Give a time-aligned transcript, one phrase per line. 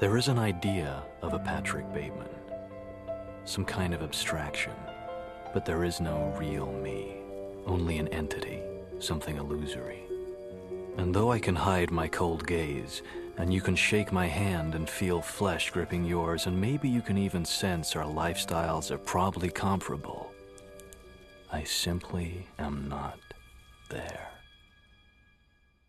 [0.00, 2.28] There is an idea of a Patrick Bateman,
[3.44, 4.72] some kind of abstraction,
[5.52, 7.14] but there is no real me,
[7.64, 8.60] only an entity,
[8.98, 10.02] something illusory.
[10.96, 13.02] And though I can hide my cold gaze,
[13.38, 17.16] and you can shake my hand and feel flesh gripping yours, and maybe you can
[17.16, 20.32] even sense our lifestyles are probably comparable,
[21.52, 23.20] I simply am not
[23.90, 24.33] there.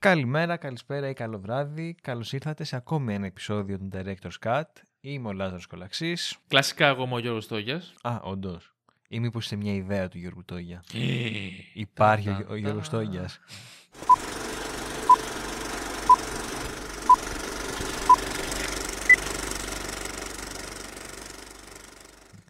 [0.06, 1.96] Καλημέρα, καλησπέρα ή καλό βράδυ.
[2.02, 4.64] Καλώς ήρθατε σε ακόμη ένα επεισόδιο του Director's Cut.
[5.02, 6.38] Είμαι ο Λάζαρος Κολαξής.
[6.48, 7.94] Κλασικά εγώ είμαι ο Γιώργος Τόγιας.
[8.02, 8.74] Α, όντως.
[9.08, 10.84] Ή μήπως είναι μια ιδέα του Γιώργου Τόγια.
[11.74, 13.40] Υπάρχει ο, ο Γιώργος Τόγιας.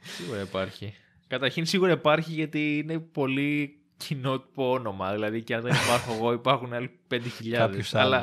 [0.04, 0.94] Σίγουρα υπάρχει.
[1.28, 5.12] Καταρχήν σίγουρα υπάρχει γιατί είναι πολύ κοινότυπο όνομα.
[5.12, 7.20] Δηλαδή και αν δεν υπάρχω εγώ υπάρχουν άλλοι 5.000.
[7.52, 8.18] Κάποιος Αλλά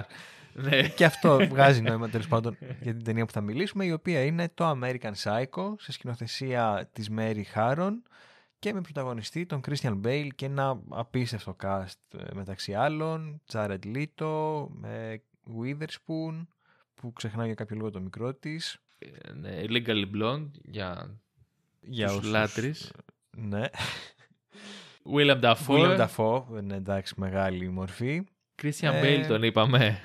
[0.54, 0.68] άλλος.
[0.68, 0.88] ναι.
[0.88, 4.50] Και αυτό βγάζει νόημα τέλος πάντων για την ταινία που θα μιλήσουμε, η οποία είναι
[4.54, 7.92] το American Psycho σε σκηνοθεσία της Mary Harron
[8.58, 14.66] και με πρωταγωνιστή τον Christian Bale και ένα απίστευτο cast ε, μεταξύ άλλων, Jared Leto,
[14.68, 15.22] με
[15.60, 16.46] Witherspoon
[16.94, 18.78] που ξεχνάω για κάποιο λόγο το μικρό της.
[19.34, 21.18] ναι, Legally Blonde για
[21.80, 22.92] Για τους όσους- λάτρεις.
[23.36, 23.64] Ναι.
[25.14, 25.56] Willem Dafoe.
[25.68, 28.22] Willem Dafoe, είναι εντάξει μεγάλη μορφή.
[28.62, 29.98] Christian Ε, Bale τον είπαμε.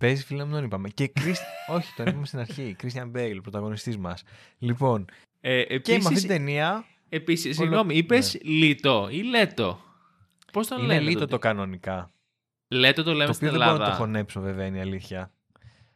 [0.00, 0.88] Παίζει φίλε μου, τον είπαμε.
[0.88, 1.42] Και Christ...
[1.76, 2.76] Όχι, τον είπαμε στην αρχή.
[2.82, 4.22] Christian Bale, πρωταγωνιστής μας.
[4.58, 5.04] Λοιπόν,
[5.40, 9.80] Ε, και με αυτή επίσης, την ταινία επίσης, Όλο- συγγνώμη, είπες Λίτο ή Λέτο.
[10.52, 12.10] Πώς τον είναι λένε λίτο τότε; το κανονικά.
[12.68, 14.04] Λέτο το λέμε το στην οποίο δεν μπορώ να το Ελλάδα.
[14.04, 15.32] χωνέψω βέβαια είναι η αλήθεια.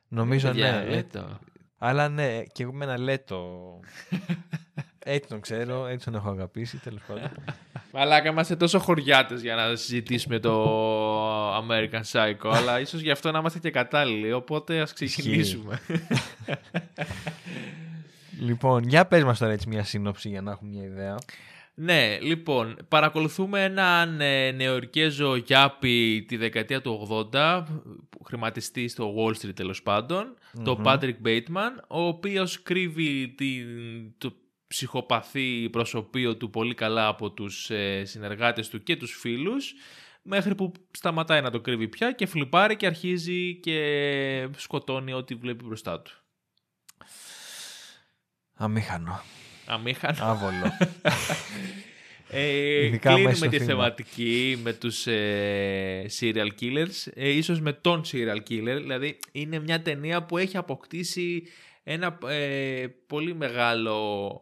[0.09, 0.83] Νομίζω Παιδιά, ναι.
[0.83, 1.39] ε, Λέτο.
[1.79, 3.81] Αλλά ναι, και εγώ με ένα λέτο.
[5.05, 7.31] έτσι τον ξέρω, έτσι τον έχω αγαπήσει, τέλος πάντων.
[7.95, 13.39] Μαλάκα, είμαστε τόσο χωριάτες για να συζητήσουμε το American Psycho, αλλά ίσως γι' αυτό να
[13.39, 15.81] είμαστε και κατάλληλοι, οπότε ας ξεκινήσουμε.
[18.47, 21.19] λοιπόν, για πες μας τώρα έτσι μια σύνοψη για να έχουμε μια ιδέα.
[21.75, 27.65] ναι, λοιπόν, παρακολουθούμε έναν ε, νεοερκέζο γιάπη τη δεκαετία του 80,
[28.11, 30.85] που χρηματιστή στο Wall Street τέλος πάντων, το Μμμ.
[30.87, 33.67] Patrick Bateman, ο οποίος κρύβει την,
[34.19, 34.35] το
[34.73, 39.75] ψυχοπαθή προσωπείο του πολύ καλά από τους ε, συνεργάτες του και τους φίλους,
[40.23, 45.65] μέχρι που σταματάει να το κρύβει πια και φλιπάρει και αρχίζει και σκοτώνει ό,τι βλέπει
[45.65, 46.13] μπροστά του.
[48.55, 49.21] Αμήχανο.
[49.67, 50.19] Αμήχανο.
[50.21, 50.73] Άβολο.
[52.35, 53.67] Ε, Ειδικά μέσα κλείνουμε στο τη θύμα.
[53.67, 59.83] θεματική με τους ε, serial killers, ε, ίσως με τον serial killer, δηλαδή είναι μια
[59.83, 61.43] ταινία που έχει αποκτήσει
[61.83, 64.41] ένα ε, πολύ μεγάλο,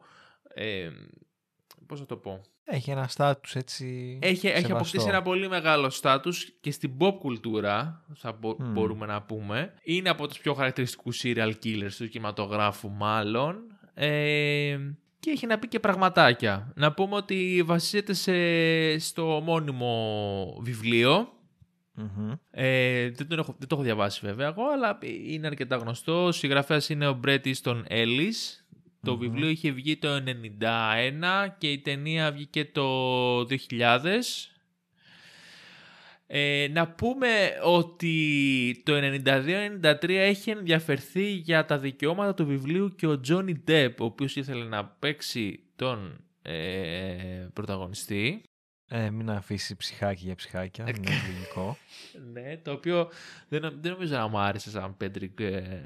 [0.54, 0.90] ε,
[1.86, 4.18] πώς να το πω, Έχει ένα στάτους έτσι.
[4.22, 4.74] έχει, έχει σεβαστό.
[4.74, 8.72] αποκτήσει ένα πολύ μεγάλο στάτους και στην pop κουλτούρα, θα μπο- Μμμ.
[8.72, 9.74] μπορούμε να πούμε.
[9.82, 13.56] Είναι από τους πιο χαρακτηριστικούς serial killers του κινηματογράφου μάλλον.
[13.94, 14.78] Ε,
[15.20, 16.72] και έχει να πει και πραγματάκια.
[16.76, 21.32] Να πούμε ότι βασίζεται σε, στο μόνιμο βιβλίο.
[21.94, 22.32] Μμμ.
[22.50, 26.24] Ε, δεν, τον έχω, δεν το έχω διαβάσει βέβαια εγώ, αλλά είναι αρκετά γνωστό.
[26.24, 28.59] Ο συγγραφέας είναι ο Μπρέτ Easton Ellis.
[29.02, 29.18] Το Μμμ.
[29.20, 30.22] βιβλίο είχε βγει το
[30.60, 33.46] 1991 και η ταινία βγήκε το 2000.
[36.32, 37.28] Ε, να πούμε
[37.64, 38.92] ότι το
[39.24, 44.64] 92-93 έχει ενδιαφερθεί για τα δικαιώματα του βιβλίου και ο Johnny Depp, ο οποίος ήθελε
[44.64, 48.42] να παίξει τον ε, πρωταγωνιστή.
[48.88, 50.84] Ε, μην αφήσει ψυχάκι για ψυχάκια.
[50.88, 51.76] Ε, είναι λογικό.
[52.32, 53.10] Ναι, το οποίο
[53.48, 55.82] δεν, νο- δεν νομίζω να μου άρεσε σαν Πέντρικ ε,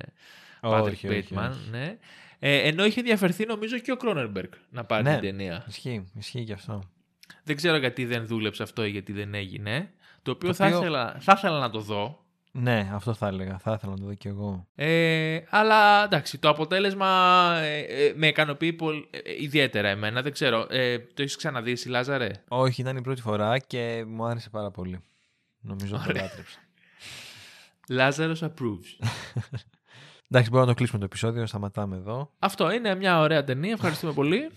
[0.60, 1.48] Patrick όχι, όχι, Bateman.
[1.50, 1.70] όχι.
[1.70, 1.98] Ναι.
[2.38, 5.12] Ε, ενώ είχε ενδιαφερθεί νομίζω και ο Κρόνερμπεργκ να πάρει Ναι.
[5.12, 5.64] την ταινία.
[5.68, 6.82] Ισχύει, ισχύει και αυτό.
[7.44, 9.90] Δεν ξέρω γιατί δεν δούλεψε αυτό ή γιατί δεν έγινε.
[10.22, 12.18] Το οποίο, Το θα, οποίο- Ήθελα, θα ήθελα να το δω.
[12.52, 13.58] Ναι, αυτό θα έλεγα.
[13.58, 14.66] Θα ήθελα να το δω κι εγώ.
[14.74, 17.08] Ε, αλλά εντάξει, το αποτέλεσμα
[17.60, 20.22] ε, ε, με ικανοποιεί πολύ, ε, ε, ιδιαίτερα εμένα.
[20.22, 24.24] Δεν ξέρω, ε, το έχεις ξαναδείς εσύ Λάζαρε; Όχι, ήταν η πρώτη φορά και μου
[24.24, 25.00] άρεσε πάρα πολύ.
[25.60, 26.22] Νομίζω το Ωραία.
[26.22, 26.58] λάτρεψα.
[27.88, 29.06] Λάζαρος approves.
[30.30, 31.46] Εντάξει, μπορούμε να το κλείσουμε το επεισόδιο.
[31.46, 32.30] Σταματάμε εδώ.
[32.38, 33.72] Αυτό είναι μια ωραία ταινία.
[33.72, 34.50] Ευχαριστούμε πολύ.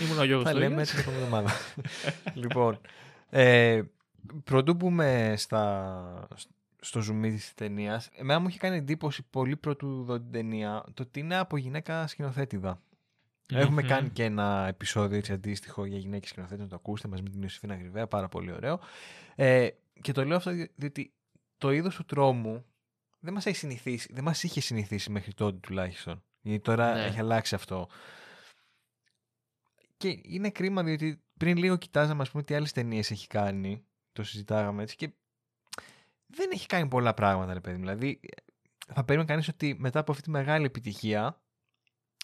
[0.00, 0.92] Ήμουν ο Γιώργος Θα λέμε Τόγιας.
[0.94, 1.52] έτσι την επόμενη εβδομάδα.
[2.42, 2.80] λοιπόν,
[3.30, 3.82] ε,
[4.44, 6.28] πρωτού μπούμε στα,
[6.80, 11.02] στο zoom της ταινίας, εμένα μου είχε κάνει εντύπωση πολύ πρωτού δω την ταινία το
[11.02, 12.80] ότι είναι από γυναίκα σκηνοθέτηδα.
[13.52, 13.88] Έχουμε Μμμ.
[13.88, 17.42] κάνει και ένα επεισόδιο έτσι αντίστοιχο για γυναίκες σκηνοθέτες, να το ακούσετε μαζί με την
[17.42, 18.80] Ιωσήφινα Γρυβαία, πάρα πολύ ωραίο.
[19.34, 19.68] Ε,
[20.00, 21.12] και το λέω αυτό δι- διότι
[21.58, 22.64] το είδος του τρόμου
[23.24, 26.24] δεν μας έχει συνηθίσει, δεν μας είχε συνηθίσει μέχρι τότε τουλάχιστον.
[26.40, 27.04] Γιατί τώρα Ναι.
[27.04, 27.88] έχει αλλάξει αυτό.
[29.96, 34.22] Και είναι κρίμα διότι πριν λίγο κοιτάζαμε ας πούμε τι άλλες ταινίες έχει κάνει, το
[34.22, 35.10] συζητάγαμε έτσι και
[36.26, 37.82] δεν έχει κάνει πολλά πράγματα ρε παιδί μου.
[37.82, 38.20] Δηλαδή
[38.94, 41.42] θα περίμενε κανείς ότι μετά από αυτή τη μεγάλη επιτυχία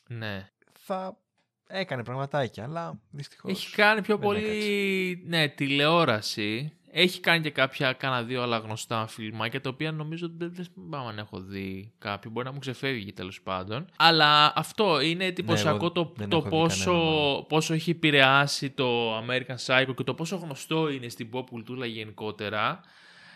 [0.09, 0.51] Ναι.
[0.73, 1.23] θα
[1.71, 6.73] έκανε πραγματάκια, αλλά δυστυχώς Έχει κάνει πιο δεν πολύ ναι, τηλεόραση.
[6.93, 10.67] Έχει κάνει και κάποια, κάνα δύο άλλα γνωστά φιλμάκια, τα οποία νομίζω ότι δεν, δεν
[10.75, 12.31] θυμάμαι αν έχω δει κάποιο.
[12.31, 13.87] Μπορεί να μου ξεφεύγει τέλος πάντων.
[13.97, 17.47] Αλλά αυτό είναι εντυπωσιακό εγώ το, δεν το έχω δει πόσο, κανένα, μάλλον.
[17.47, 22.81] πόσο έχει επηρεάσει το American Psycho και το πόσο γνωστό είναι στην pop κουλτούρα γενικότερα.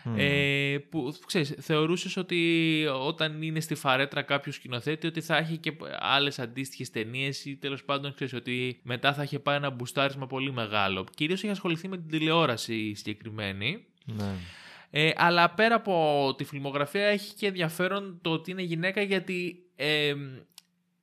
[0.05, 0.15] Μμμ.
[0.17, 5.73] Ε, που ξέρεις, θεωρούσες ότι όταν είναι στη φαρέτρα κάποιος σκηνοθέτη ότι θα έχει και
[5.99, 10.51] άλλες αντίστοιχες ταινίες ή τέλος πάντων ξέρεις ότι μετά θα είχε πάει ένα μπουστάρισμα πολύ
[10.51, 11.05] μεγάλο.
[11.15, 13.85] Κυρίως έχει ασχοληθεί με την τηλεόραση η συγκεκριμένη.
[14.05, 14.33] Ναι.
[14.89, 20.07] Ε, αλλά πέρα από τη φιλμογραφία έχει και ενδιαφέρον το ότι είναι γυναίκα γιατί ε,
[20.07, 20.15] ε,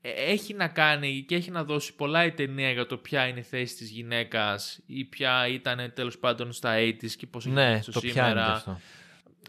[0.04, 3.42] έχει να κάνει και έχει να δώσει πολλά η ταινία για το ποια είναι η
[3.42, 7.82] θέση της γυναίκας ή ποια ήταν τέλος πάντων στα 80s και πώς έχει Ναι, γίνει
[7.82, 8.44] στο το πιάνει σήμερα.
[8.46, 8.80] και αυτό.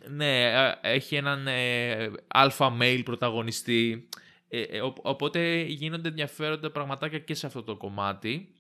[0.10, 4.08] Ναι, ε, έχει έναν ε, alpha male πρωταγωνιστή.
[4.50, 8.54] Ε, ε, ο- οπότε γίνονται ενδιαφέροντα πραγματάκια και σε αυτό το κομμάτι.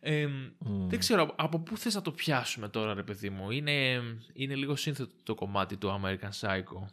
[0.00, 0.88] Ε, Μμ.
[0.88, 4.76] Δεν ξέρω, από πού θες να το πιάσουμε τώρα ρε παιδί μου; Είναι, είναι λίγο
[4.76, 6.86] σύνθετο το κομμάτι του American Psycho.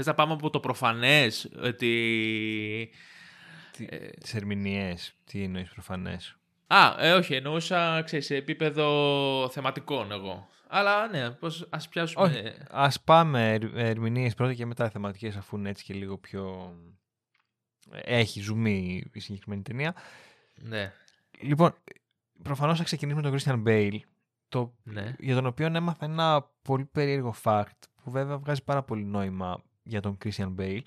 [0.00, 2.90] Θες να πάμε από το προφανές ότι...
[3.70, 6.36] Τι, Ε, τις ερμηνείες, τι εννοείς προφανές;
[6.66, 10.48] Α, ε, όχι, εννοούσα, ξέρεις, σε επίπεδο θεματικών εγώ.
[10.68, 12.24] Αλλά ναι, πώς, ας πιάσουμε...
[12.26, 16.74] Όχι, ας πάμε ερ, ερμηνείες πρώτα και μετά θεματικές αφού είναι έτσι και λίγο πιο...
[17.90, 19.94] Έχει ζουμί η συγκεκριμένη ταινία.
[20.54, 20.92] Ναι,
[21.40, 21.74] Λοιπόν,
[22.42, 23.98] προφανώς θα ξεκινήσουμε με τον Christian Bale,
[24.48, 25.14] το, ναι.
[25.18, 30.00] για τον οποίο έμαθα ένα πολύ περίεργο fact, που βέβαια βγάζει πάρα πολύ νόημα για
[30.00, 30.82] τον Christian Bale,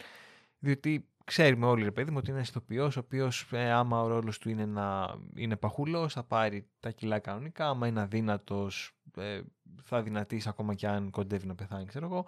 [0.59, 4.37] διότι ξέρουμε όλοι ρε παιδί μου ότι είναι ηθοποιός, ο οποίος ε, άμα ο ρόλος
[4.37, 9.41] του είναι, να, είναι παχούλος, θα πάρει τα κιλά κανονικά, άμα είναι αδύνατος, ε,
[9.83, 12.25] θα δυνατήσει ακόμα και αν κοντεύει να πεθάνει, ξέρω εγώ.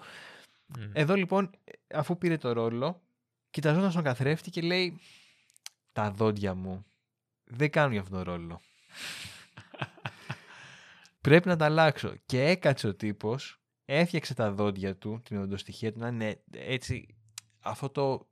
[0.66, 0.92] Μμ.
[0.94, 1.50] Εδώ λοιπόν,
[1.94, 3.02] αφού πήρε το ρόλο,
[3.50, 5.00] κοιταζόταν στον καθρέφτη και λέει
[5.92, 6.86] «Τα δόντια μου
[7.44, 8.62] δεν κάνουν για αυτόν τον ρόλο.
[11.22, 12.14] Πρέπει να τα αλλάξω».
[12.26, 13.63] Και έκατσε ο τύπος,
[14.00, 17.08] έφτιαξε τα δόντια του, την οντοστοιχεία του, να είναι έτσι
[17.60, 18.28] αυτό το,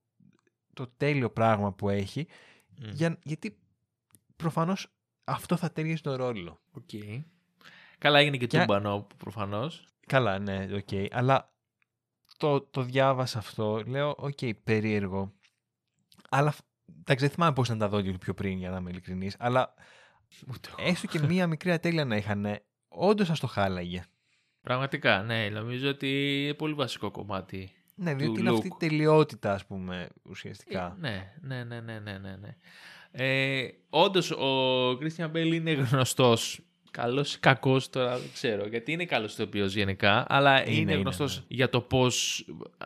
[0.74, 2.28] το τέλειο πράγμα που έχει,
[2.80, 2.90] Μμ.
[2.92, 3.58] για, γιατί
[4.36, 4.88] προφανώς
[5.24, 6.62] αυτό θα ταίριαζε στον ρόλο.
[6.72, 6.90] Οκ.
[7.98, 9.86] Καλά έγινε και Και- τούμπανο προφανώς.
[10.08, 10.90] Καλά, ναι, οκ.
[11.12, 11.54] Αλλά
[12.38, 13.84] το, το διάβασα αυτό.
[13.86, 15.34] Λέω, οκ, περίεργο.
[16.30, 16.54] Αλλά,
[17.00, 19.36] εντάξει, δεν θυμάμαι πώς ήταν τα δόντια του πιο πριν, για να είμαι ειλικρινής.
[19.40, 19.74] Αλλά
[20.50, 20.90] Ούτε εγώ.
[20.90, 24.04] έστω και μία μικρή ατέλεια να είχαν, όντως θα το χάλαγε.
[24.62, 27.72] Πραγματικά, ναι, νομίζω ότι είναι πολύ βασικό κομμάτι.
[27.96, 28.80] Ναι, Του διότι είναι αυτή η look.
[28.80, 30.98] τελειότητα, ας πούμε, ουσιαστικά.
[31.02, 32.36] Ε, ναι, ναι, ναι, ναι, ναι, ναι.
[32.42, 32.56] ναι.
[33.12, 36.60] Ε, όντως, ο Christian Bale είναι γνωστός.
[36.92, 41.02] Καλός ή κακός τώρα δεν ξέρω, γιατί είναι καλός ηθοποιός γενικά, αλλά είναι, Είναι, είναι,
[41.02, 41.44] γνωστός ναι.
[41.48, 42.40] για το πώς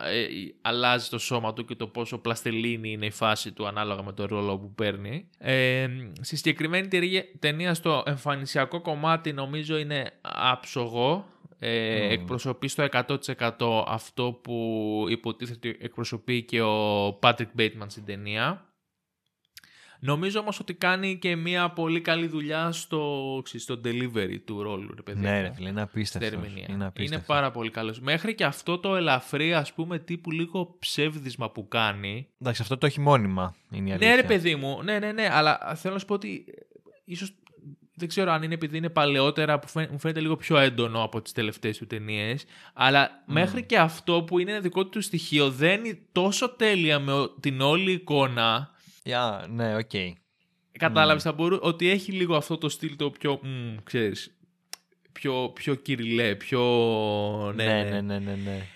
[0.04, 0.26] ε,
[0.62, 4.26] αλλάζει το σώμα του και το πόσο πλαστελίνη είναι η φάση του ανάλογα με το
[4.26, 5.28] ρόλο που παίρνει.
[5.38, 5.88] Ε,
[6.20, 11.26] στη συγκεκριμένη ταινία- ταινία στο εμφανισιακό κομμάτι νομίζω είναι άψογο.
[11.58, 12.10] Ε, Μμμ.
[12.10, 18.60] Εκπροσωπεί στο 100% αυτό που υποτίθεται ότι εκπροσωπεί και ο Patrick Bateman στην ταινία.
[20.00, 24.94] Νομίζω όμως ότι κάνει και μια πολύ καλή δουλειά στο, ξέρεις, στο delivery του ρόλου,
[24.94, 26.32] ρε παιδί Ναι, μου, ρε φίλε, είναι στην απίστευτος.
[26.32, 26.64] ερμηνεία.
[26.68, 27.26] Είναι, Είναι, απίστευτος.
[27.26, 28.00] πάρα πολύ καλός.
[28.00, 32.28] Μέχρι και αυτό το ελαφρύ, ας πούμε, τύπου λίγο ψεύδισμα που κάνει.
[32.40, 34.08] Εντάξει, αυτό το έχει μόνιμα, είναι η αλήθεια.
[34.14, 36.52] Ναι, ρε παιδί μου, ναι, ναι, ναι, αλλά θέλω να σου πω ότι ε,
[37.04, 37.34] ίσως
[37.98, 41.22] δεν ξέρω αν είναι επειδή είναι παλαιότερα που φαίνεται, μου φαίνεται λίγο πιο έντονο από
[41.22, 42.44] τις τελευταίες του ταινίες.
[42.74, 47.12] αλλά μέχρι και αυτό που είναι ένα δικό του στοιχείο δεν είναι τόσο τέλεια με
[47.12, 48.70] ο- την όλη εικόνα.
[49.04, 49.90] Yeah, ναι, οκ.
[50.78, 54.36] Κατάλαβες θα μπορού, ότι έχει λίγο αυτό το στυλ το πιο, μ, ξέρεις,
[55.12, 56.62] πιο, πιο κυριλέ, πιο...
[57.54, 58.66] Ναι, ναι, ναι, ναι, ναι.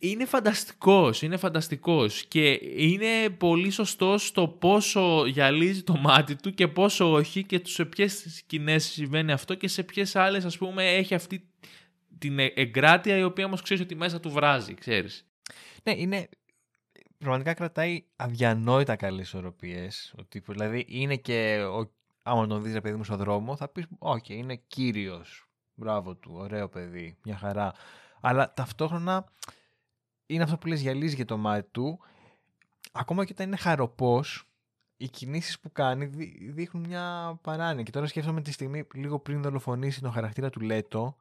[0.00, 6.68] Είναι φανταστικός, είναι φανταστικός και είναι πολύ σωστός στο πόσο γυαλίζει το μάτι του και
[6.68, 11.14] πόσο όχι και σε ποιες σκηνές συμβαίνει αυτό και σε ποιες άλλες ας πούμε έχει
[11.14, 11.48] αυτή
[12.18, 15.26] την ε- εγκράτεια η οποία όμως ξέρεις ότι μέσα του βράζει, ξέρεις.
[15.82, 16.28] Ναι, είναι.
[17.18, 20.14] Πραγματικά κρατάει αδιανόητα καλές ισορροπίες.
[20.18, 20.54] Ο τύπος.
[20.54, 21.62] Δηλαδή είναι και.
[21.62, 21.92] Ο...
[22.22, 25.48] Άμα τον δεις, ρε παιδί μου, στον δρόμο, θα πεις: Όχι, είναι κύριος.
[25.74, 27.72] Μπράβο του, ωραίο παιδί, μια χαρά.
[28.20, 29.32] Αλλά ταυτόχρονα
[30.30, 31.98] είναι αυτό που λες γυαλίζει για το μάτι του.
[32.92, 34.44] Ακόμα και όταν είναι χαροπός,
[34.96, 37.82] οι κινήσεις που κάνει δει- δείχνουν μια παράνοια.
[37.82, 41.16] Και τώρα σκέφτομαι τη στιγμή λίγο πριν δολοφονήσει τον χαρακτήρα του Λέτο,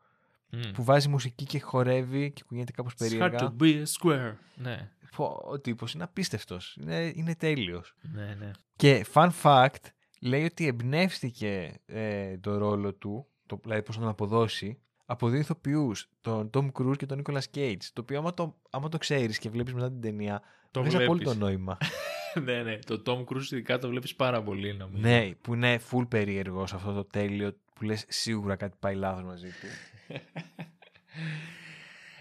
[0.74, 3.38] που βάζει μουσική και χορεύει και κουνιέται κάπως It's hard περίεργα.
[3.60, 4.34] to be a square.
[4.56, 6.78] Ναι, Πω, Ο τύπος είναι απίστευτος.
[6.82, 7.94] Είναι, είναι τέλειος.
[8.02, 8.52] ναι, ναι.
[8.76, 9.76] Και fun fact,
[10.22, 15.40] λέει ότι εμπνεύστηκε ε, το ρόλο του, το, δηλαδή πώς να τον αποδώσει, από δύο
[15.40, 17.78] ηθοποιούς, τον Tom Cruise και τον Nicolas Cage.
[17.94, 21.08] Το οποίο άμα το, άμα το ξέρεις και βλέπεις μετά την ταινία, Το έχεις βλέπεις.
[21.14, 21.78] απόλυτο νόημα.
[22.46, 22.78] ναι, ναι.
[22.86, 25.02] Το Tom Cruise ειδικά το βλέπεις πάρα πολύ νομίζω.
[25.08, 29.48] ναι, που είναι full περίεργος αυτό το τέλειο που λες σίγουρα κάτι πάει λάθος μαζί
[29.48, 29.68] του.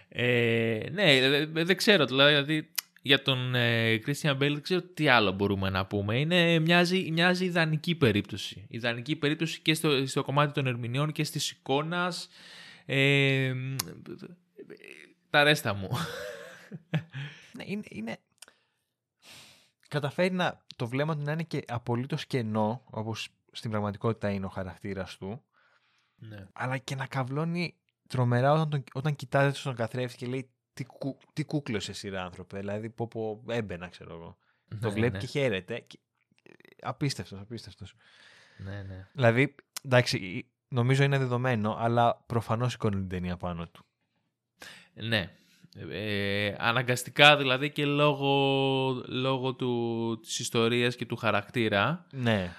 [0.08, 2.04] Ε, ναι, δε- δε- δεν ξέρω.
[2.06, 2.68] Δηλαδή,
[3.02, 6.18] για τον ε, Christian Bale δεν ξέρω τι άλλο μπορούμε να πούμε.
[6.18, 8.64] Είναι, μοιάζει, μοιάζει ιδανική περίπτωση.
[8.68, 12.28] Ιδανική περίπτωση και στο, στο κομμάτι των ερμηνεών και στις εικόνας.
[12.86, 13.54] Ε,
[15.30, 15.88] τα ρέστα μου.
[17.56, 18.18] ναι, είναι, είναι...
[19.88, 24.48] Καταφέρει να το βλέμμα του να είναι και απολύτως κενό, όπως στην πραγματικότητα είναι ο
[24.48, 25.44] χαρακτήρας του,
[26.16, 26.48] ναι.
[26.52, 27.76] αλλά και να καυλώνει
[28.08, 32.18] τρομερά όταν, τον, όταν κοιτάζεται στον καθρέφτη και λέει τι, κου, τι κούκλος εσύ ρε
[32.18, 34.38] άνθρωπε, δηλαδή πω πω έμπαινα ξέρω εγώ.
[34.68, 35.18] το Ναι, βλέπει ναι.
[35.18, 35.80] και χαίρεται.
[35.80, 35.98] Και...
[36.80, 37.94] Απίστευτος, απίστευτος.
[38.58, 39.08] Ναι, ναι.
[39.12, 43.84] Δηλαδή, εντάξει, νομίζω είναι δεδομένο, αλλά προφανώς σηκώνει την ταινία πάνω του.
[44.94, 45.30] Ναι.
[45.90, 52.52] Ε, αναγκαστικά δηλαδή και λόγω, λόγω του, της ιστορίας και του χαρακτήρα Ναι,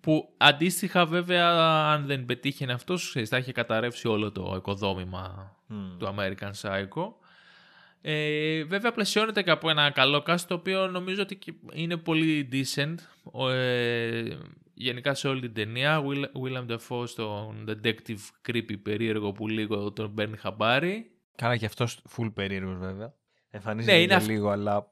[0.00, 1.48] που αντίστοιχα βέβαια
[1.92, 5.98] αν δεν πετύχαινε αυτός ξέρεις, θα είχε καταρρεύσει όλο το οικοδόμημα Μμ.
[5.98, 7.12] του American Psycho.
[8.00, 12.48] Ε, βέβαια πλαισιώνεται και από ένα καλό cast το οποίο νομίζω ότι και είναι πολύ
[12.52, 14.38] decent Ο, ε,
[14.82, 20.14] γενικά σε όλη την ταινία Will, Willem Dafoe στον detective creepy περίεργο που λίγο τον
[20.14, 23.14] παίρνει χαμπάρι Καλά και αυτός full περίεργος βέβαια.
[23.50, 24.90] Εμφανίζεται Ναι, ναι, είναι αυ- λίγο, αλλά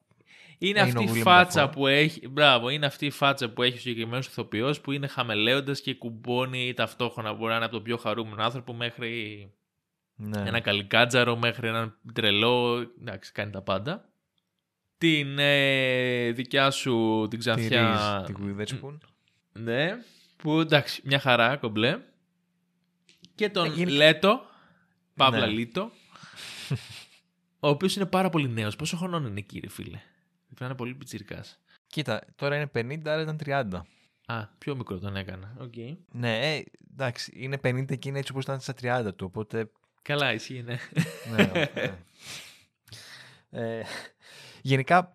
[0.59, 1.73] Είναι Είναι αυτή ο η Willem φάτσα Dafoe.
[1.73, 2.29] που έχει.
[2.29, 6.73] Μπράβο, είναι αυτή η φάτσα που έχει ο συγκεκριμένος ηθοποιός που είναι χαμελέοντας και κουμπώνει
[6.75, 7.33] ταυτόχρονα.
[7.33, 9.53] Μπορεί να είναι από τον πιο χαρούμενο άνθρωπο μέχρι
[10.15, 10.43] ναι.
[10.47, 12.87] ένα καλικάτζαρο, μέχρι έναν τρελό.
[13.01, 14.05] Εντάξει, κάνει τα πάντα.
[14.99, 18.25] Την ε, δικιά σου την τη ξανθιά.
[18.27, 18.99] Ριζ, τη Witherspoon.
[19.52, 19.97] Ναι,
[20.37, 21.99] που εντάξει, μια χαρά, κομπλέ.
[23.35, 24.40] Και τον Ε, γενικά- Λέτο,
[25.14, 25.52] Παύλα Ναι.
[25.52, 25.90] Λίτο,
[27.61, 28.76] ο οποίος είναι πάρα πολύ νέος.
[28.76, 29.99] Πόσο χρονών είναι κύριε φίλε;
[30.47, 31.59] Πρέπει να είναι πολύ πιτσιρικάς.
[31.87, 33.87] Κοίτα, τώρα είναι 50, άρα ήταν 30.
[34.26, 35.54] Α, πιο μικρό τον έκανα.
[35.59, 35.75] Οκ.
[36.12, 39.71] Ναι, ε, εντάξει, είναι 50 και είναι έτσι όπως ήταν στα 30 του, οπότε...
[40.02, 40.78] Καλά, ισχύει, ναι.
[41.37, 41.99] ναι, ναι.
[43.78, 43.83] Ε,
[44.62, 45.14] γενικά,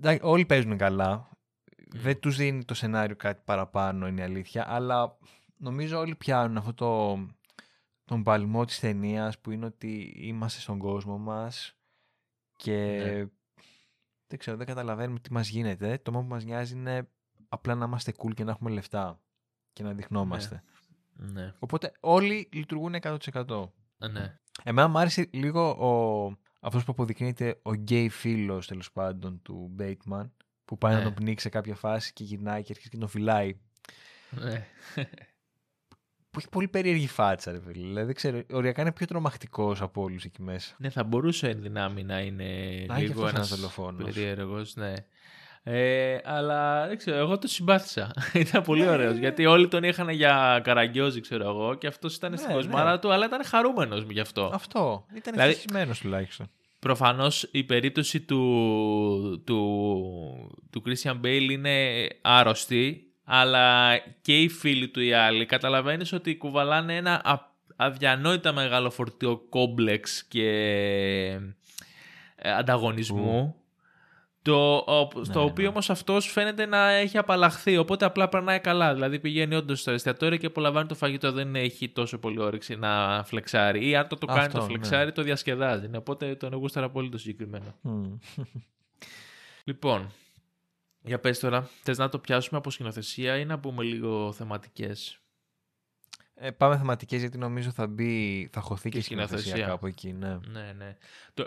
[0.00, 1.28] εντάξει, όλοι παίζουν καλά.
[1.96, 5.18] Δεν τους δίνει το σενάριο κάτι παραπάνω, είναι η αλήθεια, αλλά
[5.56, 7.18] νομίζω όλοι πιάνουν αυτό το,
[8.04, 11.76] τον παλμό της ταινίας που είναι ότι είμαστε στον κόσμο μας
[12.56, 13.24] και Ναι.
[14.26, 15.98] δεν ξέρω, δεν καταλαβαίνουμε τι μας γίνεται.
[16.02, 17.08] Το μόνο που μας νοιάζει είναι
[17.48, 19.20] απλά να είμαστε cool και να έχουμε λεφτά
[19.72, 20.62] και να δειχνόμαστε.
[21.12, 21.54] ναι.
[21.58, 23.70] Οπότε όλοι λειτουργούν 100%.
[24.10, 24.38] ναι.
[24.62, 30.30] Εμένα μου άρεσε λίγο ο, αυτός που αποδεικνύεται ο γκέι φίλος τέλος πάντων του Bateman
[30.64, 30.98] που πάει Ναι.
[30.98, 33.56] να τον πνίξει σε κάποια φάση και γυρνάει και αρχίζει και τον φυλάει.
[34.30, 34.66] ναι.
[36.30, 37.72] Που έχει πολύ περίεργη φάτσα, ρε φίλε.
[37.86, 40.74] Δηλαδή, δεν ξέρω, οριακά είναι πιο τρομακτικός από όλους εκεί μέσα.
[40.78, 42.44] Ναι, θα μπορούσε εν δυνάμει να είναι
[42.88, 44.12] Να έχει λίγο αυτός ένας ένας δολοφόνος.
[44.12, 44.92] περίεργος, ναι.
[45.62, 48.10] Ε, αλλά δεν ξέρω, εγώ το συμπάθησα.
[48.34, 52.48] ήταν πολύ ωραίος, γιατί όλοι τον είχαν για καραγκιόζη, ξέρω εγώ, και αυτός ήταν στην
[52.48, 52.98] Ναι, κοσμάρα ναι.
[52.98, 54.50] του, αλλά ήταν χαρούμενος γι' αυτό.
[54.54, 55.06] Αυτό.
[55.14, 56.50] Ήταν Δηλαδή- ευτυχισμένος τουλάχιστον.
[56.84, 65.00] Προφανώς η περίπτωση του, του, του Christian Bale είναι άρρωστη, αλλά και οι φίλοι του
[65.00, 70.48] οι άλλοι καταλαβαίνεις ότι κουβαλάνε ένα α- αδιανόητα μεγάλο φορτίο κόμπλεξ και
[72.36, 73.54] ε, ανταγωνισμού.
[74.44, 75.68] Το, ο- στο Ναι, οποίο ναι.
[75.70, 78.94] όμως αυτός φαίνεται να έχει απαλλαχθεί, οπότε απλά περνάει καλά.
[78.94, 83.22] Δηλαδή πηγαίνει όντως στο εστιατόριο και απολαμβάνει το φαγητό, δεν έχει τόσο πολύ όρεξη να
[83.24, 83.88] φλεξάρει.
[83.88, 84.70] Ή αν το, το κάνει Αυτό, το ναι.
[84.70, 85.88] φλεξάρει, το διασκεδάζει.
[85.88, 87.74] Ναι, Οπότε τον γούσταρα πολύ το συγκεκριμένο.
[87.80, 88.04] Μμ.
[89.64, 90.10] Λοιπόν,
[91.02, 95.18] για πες τώρα, θες να το πιάσουμε από σκηνοθεσία ή να πούμε λίγο θεματικές;
[96.34, 99.66] Ε, πάμε θεματικές γιατί νομίζω θα μπει, θα χωθεί και, Και η σκηνοθεσία σκηνοθεσία.
[99.68, 100.38] κάπου εκεί, ναι.
[100.48, 100.96] Ναι, ναι.
[101.34, 101.46] Το,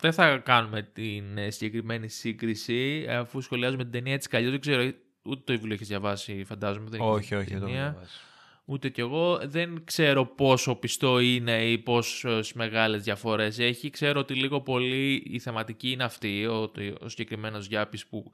[0.00, 4.50] δεν θα κάνουμε την ε, συγκεκριμένη σύγκριση, αφού σχολιάζουμε την ταινία έτσι καλλιώς.
[4.50, 4.82] Δεν ξέρω,
[5.22, 6.88] ούτε το βιβλίο έχεις διαβάσει, φαντάζομαι.
[6.90, 7.90] Δεν έχεις όχι, δει όχι, την δεν το έχω ταινία.
[7.90, 8.20] διαβάσει.
[8.68, 9.40] Ούτε κι εγώ.
[9.44, 13.90] Δεν ξέρω πόσο πιστό είναι ή πόσες μεγάλες διαφορές έχει.
[13.90, 18.32] Ξέρω ότι λίγο πολύ η θεματική είναι αυτή, ο, ο συγκεκριμένος Γιάπης που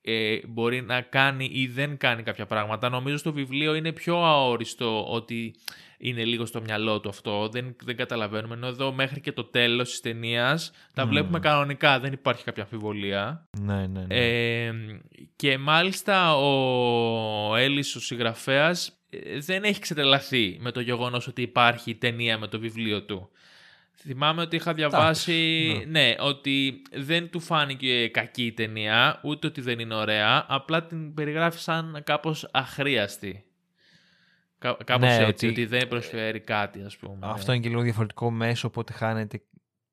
[0.00, 2.88] ε, μπορεί να κάνει ή δεν κάνει κάποια πράγματα.
[2.88, 5.54] Νομίζω στο βιβλίο είναι πιο αόριστο ότι
[5.98, 7.48] είναι λίγο στο μυαλό του αυτό.
[7.48, 8.54] Δεν, δεν καταλαβαίνουμε.
[8.54, 11.10] Ενώ εδώ μέχρι και το τέλος της ταινίας τα Μμμ.
[11.10, 12.00] βλέπουμε κανονικά.
[12.00, 13.48] Δεν υπάρχει κάποια αμφιβολία.
[13.60, 14.06] Ναι, ναι, ναι.
[14.08, 14.72] Ε,
[15.36, 21.94] και μάλιστα ο Έλλης, ο συγγραφέας, ε, δεν έχει ξετρελαθεί με το γεγονός ότι υπάρχει
[21.94, 23.30] ταινία με το βιβλίο του.
[23.98, 25.32] Θυμάμαι ότι είχα διαβάσει,
[25.68, 30.86] Εντάξει, ναι, ότι δεν του φάνηκε κακή η ταινία, ούτε ότι δεν είναι ωραία, απλά
[30.86, 33.44] την περιγράφει σαν κάπως αχρίαστη.
[34.58, 37.18] Κά, κάπως Ναι, έτσι, ότι- ότι δεν προσφέρει κάτι, ας πούμε.
[37.20, 39.42] Αυτό είναι και λίγο διαφορετικό μέσο, οπότε χάνεται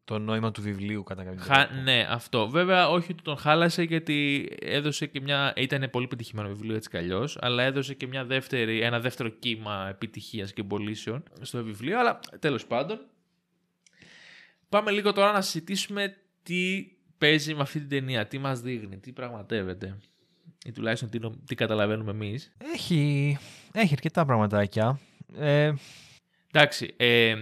[0.06, 1.68] το νόημα του βιβλίου κατά κάποιο Χα...
[1.68, 1.82] τρόπο.
[1.82, 2.50] Ναι, αυτό.
[2.50, 5.54] Βέβαια, όχι ότι τον χάλασε γιατί έδωσε και μια.
[5.56, 9.88] ήταν πολύ πετυχημένο βιβλίο έτσι κι αλλιώς, αλλά έδωσε και μια δεύτερη, ένα δεύτερο κύμα
[9.90, 12.00] επιτυχίας και πωλήσεων στο βιβλίο.
[12.00, 13.00] Αλλά τέλος πάντων.
[14.70, 19.12] Πάμε λίγο τώρα να συζητήσουμε τι παίζει με αυτή την ταινία, τι μας δείχνει, τι
[19.12, 19.98] πραγματεύεται.
[20.66, 22.54] Ή τουλάχιστον τι, νο- τι καταλαβαίνουμε εμείς.
[22.74, 23.38] Έχει,
[23.74, 25.00] έχει αρκετά πραγματάκια.
[25.38, 25.74] Ε,
[26.52, 27.36] Εντάξει, ε,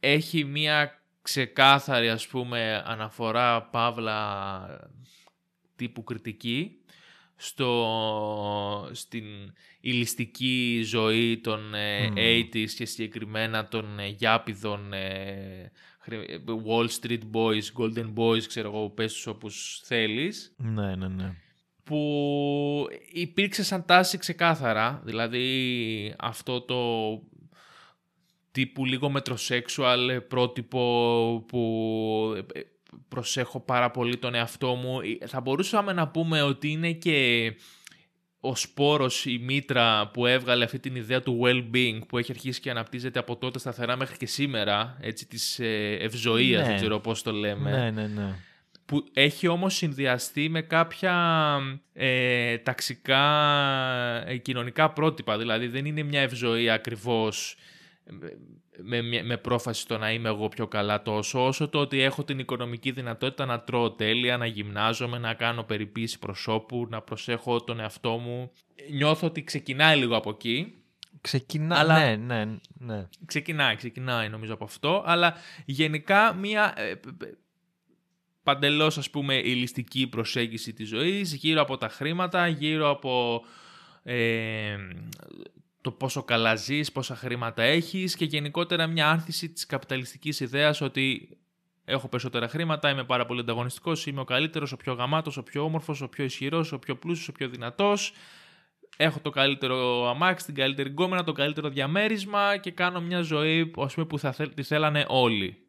[0.00, 4.90] έχει μία ξεκάθαρη ας πούμε αναφορά παύλα
[5.76, 6.70] τύπου κριτική
[7.36, 9.24] στο, στην
[9.80, 12.14] ηλιστική ζωή των ε, Μμμ.
[12.16, 18.90] 80s και συγκεκριμένα των ε, γιάπηδων ε, χρη- Wall Street Boys, Golden Boys, ξέρω εγώ,
[18.90, 21.34] πες τους όπως θέλεις ναι, ναι, ναι.
[21.86, 26.76] Που υπήρξε σαν τάση ξεκάθαρα, δηλαδή αυτό το
[28.50, 31.62] τύπου λίγο μετροσέξουαλ πρότυπο που
[32.54, 32.60] ε,
[33.08, 35.00] προσέχω πάρα πολύ τον εαυτό μου.
[35.20, 37.52] Ε, Θα μπορούσαμε να πούμε ότι είναι και
[38.40, 42.70] ο σπόρος, η μήτρα που έβγαλε αυτή την ιδέα του well-being που έχει αρχίσει και
[42.70, 46.68] αναπτύσσεται από τότε σταθερά μέχρι και σήμερα, έτσι της ε, ευζοίας, Ναι.
[46.68, 48.34] δεν ξέρω πώς το λέμε Ναι, ναι, ναι.
[48.86, 51.14] Που έχει όμως συνδυαστεί με κάποια
[51.92, 53.22] ε, ταξικά
[54.26, 55.38] ε, κοινωνικά πρότυπα.
[55.38, 57.56] Δηλαδή δεν είναι μια ευζοία ακριβώς
[58.82, 62.24] με, με, με πρόφαση στο να είμαι εγώ πιο καλά τόσο, όσο το ότι έχω
[62.24, 67.80] την οικονομική δυνατότητα να τρώω τέλεια, να γυμνάζομαι, να κάνω περιποίηση προσώπου, να προσέχω τον
[67.80, 68.50] εαυτό μου.
[68.90, 70.74] Νιώθω ότι ξεκινάει λίγο από εκεί.
[71.20, 72.46] Ξεκινά, Αλλά- ναι, ναι,
[72.78, 73.08] ναι.
[73.26, 77.36] Ξεκινάει, ξεκινάει νομίζω από αυτό, αλλά γενικά μια ε, π- π-
[78.46, 83.44] παντελώς ας πούμε ηλιστική προσέγγιση της ζωής γύρω από τα χρήματα, γύρω από
[84.02, 84.76] ε,
[85.80, 91.38] το πόσο καλά ζεις, πόσα χρήματα έχεις και γενικότερα μια άνθηση της καπιταλιστικής ιδέας ότι
[91.84, 95.62] έχω περισσότερα χρήματα, είμαι πάρα πολύ ανταγωνιστικός, είμαι ο καλύτερος, ο πιο γαμάτος, ο πιο
[95.62, 98.12] όμορφος, ο πιο ισχυρός, ο πιο πλούσιος, ο πιο δυνατός
[98.96, 103.94] έχω το καλύτερο αμάξι, την καλύτερη γκόμενα, το καλύτερο διαμέρισμα και κάνω μια ζωή ας
[103.94, 105.65] πούμε, που θα θέλ, τη θέλανε όλοι.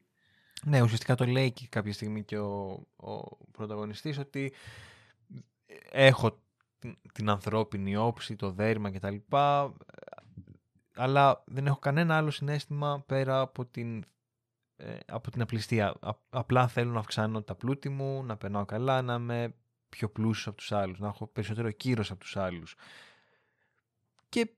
[0.66, 4.54] Ναι, ουσιαστικά το λέει και κάποια στιγμή και ο, ο πρωταγωνιστής ότι
[5.92, 6.40] έχω
[6.80, 9.16] την, την ανθρώπινη όψη, το δέρμα κτλ.
[10.96, 14.06] Αλλά δεν έχω κανένα άλλο συνέστημα πέρα από την,
[14.76, 15.96] ε, από την απληστία.
[16.00, 19.56] Α- απλά θέλω να αυξάνω τα πλούτη μου, να περνάω καλά, να είμαι
[19.90, 22.76] πιο πλούσιος από τους άλλους, να έχω περισσότερο κύρος από τους άλλους.
[24.30, 24.50] Και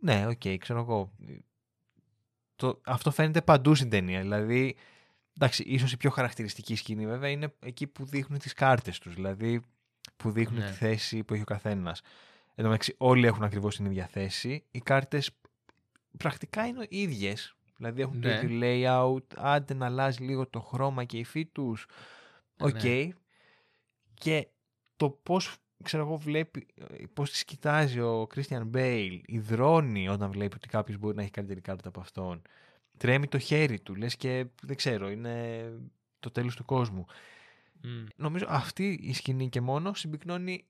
[0.00, 1.12] ναι, οκ, ξέρω εγώ.
[2.56, 4.20] Το, αυτό φαίνεται παντού στην ταινία.
[4.20, 4.76] Δηλαδή,
[5.40, 9.14] εντάξει, ίσως η πιο χαρακτηριστική σκηνή βέβαια είναι εκεί που δείχνουν τις κάρτες τους.
[9.14, 9.60] Δηλαδή,
[10.16, 10.66] που δείχνουν Ναι.
[10.66, 12.00] τη θέση που έχει ο καθένας.
[12.54, 14.64] Εν τω μεταξύ, όλοι έχουν ακριβώς την ίδια θέση.
[14.70, 15.30] Οι κάρτες
[16.16, 17.56] πρακτικά είναι ίδιες.
[17.76, 18.40] Δηλαδή έχουν Ναι.
[18.40, 21.86] το ίδιο layout, άντε να αλλάζει λίγο το χρώμα και η υφή τους.
[22.58, 22.82] Οκ.
[22.82, 23.08] Ναι.
[24.14, 24.48] Και
[24.96, 30.56] το πώς, ξέρω εγώ, βλέπει, ε, πώς τις κοιτάζει ο Christian Bale, υδρώνει όταν βλέπει
[30.56, 32.42] ότι κάποιος μπορεί να έχει καλύτερη κάρτα από αυτόν.
[32.98, 35.64] Τρέμει το χέρι του, λες και δεν ξέρω, είναι
[36.20, 37.06] το τέλος του κόσμου.
[37.82, 38.04] Μμ.
[38.16, 40.64] Νομίζω αυτή η σκηνή και μόνο συμπυκνώνει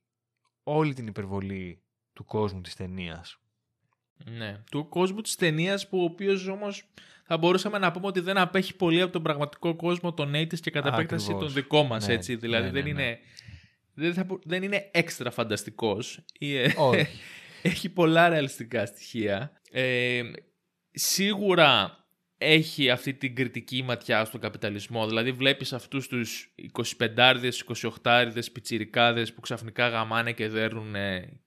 [0.62, 3.38] όλη την υπερβολή του κόσμου της ταινίας.
[4.24, 4.62] Ναι.
[4.70, 6.84] Του κόσμου της ταινίας που ο οποίος όμως
[7.24, 10.70] θα μπορούσαμε να πούμε ότι δεν απέχει πολύ από τον πραγματικό κόσμο των 80's και
[10.70, 11.44] κατά επέκταση Ακριβώς.
[11.44, 12.36] τον δικό μας Ναι, έτσι.
[12.36, 13.02] Δηλαδή ναι, δεν, ναι, ναι.
[13.02, 13.18] είναι,
[13.94, 16.24] δεν, θα, μπο- δεν είναι έξτρα φανταστικός.
[16.38, 17.06] Ή, ε, Όχι.
[17.62, 19.52] έχει πολλά ρεαλιστικά στοιχεία.
[19.70, 20.22] Ε,
[20.90, 21.97] σίγουρα
[22.38, 25.07] έχει αυτή την κριτική ματιά στον καπιταλισμό.
[25.07, 26.55] Δηλαδή βλέπεις αυτούς τους
[26.98, 27.51] 25άριδες,
[28.03, 30.94] 28άριδες πιτσιρικάδες που ξαφνικά γαμάνε και δέρνουν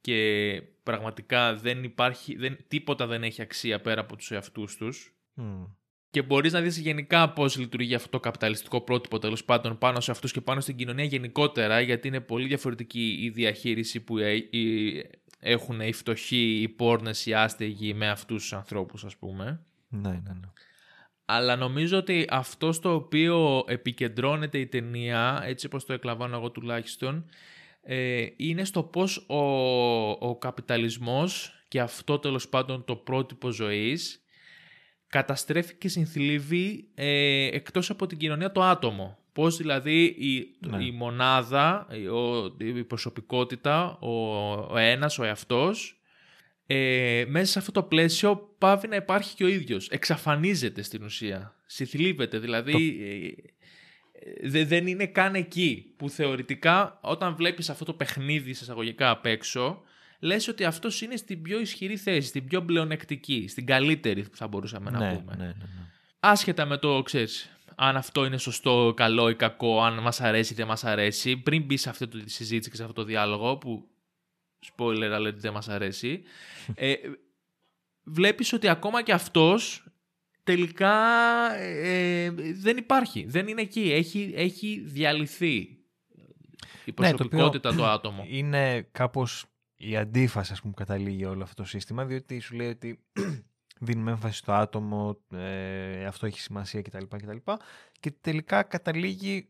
[0.01, 5.13] και πραγματικά δεν υπάρχει, δεν, τίποτα δεν έχει αξία πέρα από τους εαυτούς τους.
[5.33, 5.63] Μμ.
[6.09, 10.11] Και μπορείς να δεις γενικά πώς λειτουργεί αυτό το καπιταλιστικό πρότυπο τέλος πάντων πάνω σε
[10.11, 15.09] αυτούς και πάνω στην κοινωνία γενικότερα γιατί είναι πολύ διαφορετική η διαχείριση που ε- η-
[15.39, 19.61] έχουν οι φτωχοί, οι πόρνες, οι άστεγοι με αυτούς τους ανθρώπους ας πούμε.
[19.89, 20.47] Ναι, ναι, ναι.
[21.33, 27.25] Αλλά νομίζω ότι αυτό στο οποίο επικεντρώνεται η ταινία, έτσι όπως το εκλαμβάνω εγώ τουλάχιστον,
[27.83, 29.41] ε, είναι στο πώς ο,
[30.09, 34.23] ο καπιταλισμός και αυτό τέλος πάντων το πρότυπο ζωής
[35.07, 39.17] καταστρέφει και συνθλίβει ε, εκτός από την κοινωνία το άτομο.
[39.33, 40.83] Πώς δηλαδή η, Ναι.
[40.85, 44.09] η μονάδα, η, ο- η προσωπικότητα, ο,
[44.51, 46.01] ο ένας, ο εαυτός,
[46.65, 49.89] ε, μέσα σε αυτό το πλαίσιο πάβει να υπάρχει και ο ίδιος.
[49.89, 51.55] Εξαφανίζεται στην ουσία.
[51.65, 52.39] Συθλίβεται.
[52.39, 52.99] Δηλαδή
[54.13, 55.93] ε, δε- δεν είναι καν εκεί.
[55.97, 59.81] Που θεωρητικά όταν βλέπεις αυτό το παιχνίδι σε εισαγωγικά απ' έξω
[60.19, 64.89] λες ότι αυτός είναι στην πιο ισχυρή θέση, στην πιο πλεονεκτική, στην καλύτερη θα μπορούσαμε
[64.91, 65.35] να ναι, πούμε.
[65.37, 65.85] ναι, ναι, ναι.
[66.19, 70.55] Άσχετα με το, ξέρεις, αν αυτό είναι σωστό, καλό ή κακό, αν μας αρέσει ή
[70.55, 73.87] δεν μας αρέσει, πριν μπει σε αυτή τη συζήτηση και σε αυτό το διάλογο, που
[74.65, 76.23] spoiler alert δεν μας αρέσει,
[76.75, 76.93] ε,
[78.03, 79.85] βλέπεις ότι ακόμα και αυτός
[80.43, 80.93] τελικά
[81.55, 83.25] ε, ε, δεν υπάρχει.
[83.25, 83.91] Δεν είναι εκεί.
[83.91, 85.79] Έχει, έχει διαλυθεί η
[86.85, 88.25] Ναι, το οποίο προσωπικότητα του άτομο.
[88.27, 92.69] Είναι κάπως η αντίφαση ας πούμε, που καταλήγει όλο αυτό το σύστημα, διότι σου λέει
[92.69, 93.03] ότι
[93.79, 97.05] δίνουμε έμφαση στο άτομο, ε, αυτό έχει σημασία κτλ.
[97.09, 97.37] κτλ.
[97.99, 99.49] Και τελικά καταλήγει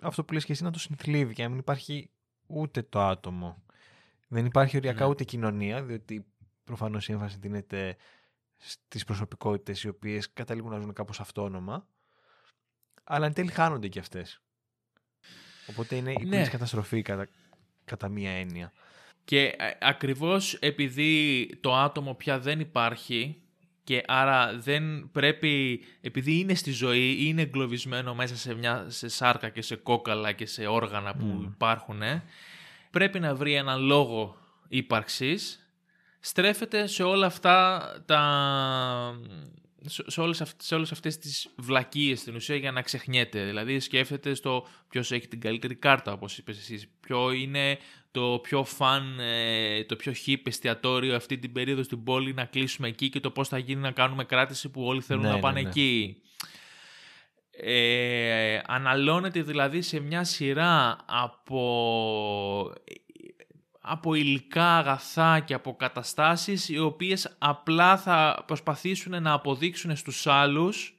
[0.00, 2.10] αυτό που λες και εσύ να το συνθλίβει και να μην υπάρχει
[2.46, 3.62] ούτε το άτομο.
[4.28, 5.10] Δεν υπάρχει οριακά Ναι.
[5.10, 6.26] ούτε κοινωνία, διότι
[6.64, 7.96] προφανώς η έμφαση δίνεται
[8.56, 11.86] στις προσωπικότητες οι οποίες καταλήγουν να ζουν κάπως αυτόνομα,
[13.04, 14.40] αλλά εν τέλει χάνονται και αυτές.
[15.66, 16.28] Οπότε είναι η Ναι.
[16.28, 17.28] πλήρης καταστροφή κατά,
[17.84, 18.72] κατά μία έννοια.
[19.24, 23.42] Και ε, ακριβώς επειδή το άτομο πια δεν υπάρχει
[23.84, 29.48] και άρα δεν πρέπει, επειδή είναι στη ζωή, είναι εγκλωβισμένο μέσα σε, μια, σε σάρκα
[29.48, 31.42] και σε κόκαλα και σε όργανα που Μμμ.
[31.42, 32.00] υπάρχουν,
[32.90, 34.36] πρέπει να βρει έναν λόγο
[34.68, 35.61] ύπαρξης,
[36.24, 38.20] στρέφεται σε όλα αυτά τα...
[39.86, 43.44] σε σε όλες, αυτές, σε όλες αυτές τις βλακίες στην ουσία για να ξεχνιέται.
[43.44, 47.78] Δηλαδή σκέφτεται στο ποιος έχει την καλύτερη κάρτα, όπως είπες εσείς, ποιο είναι
[48.10, 52.88] το πιο φαν, ε, το πιο hip εστιατόριο αυτή την περίοδο στην πόλη να κλείσουμε
[52.88, 55.40] εκεί και το πώς θα γίνει να κάνουμε κράτηση που όλοι θέλουν Ναι, να ναι,
[55.40, 55.68] πάνε ναι.
[55.68, 56.22] εκεί.
[57.56, 62.72] Ε, αναλώνεται δηλαδή σε μια σειρά από,
[63.82, 70.96] από υλικά αγαθά και από καταστάσεις οι οποίες απλά θα προσπαθήσουν να αποδείξουν στους άλλους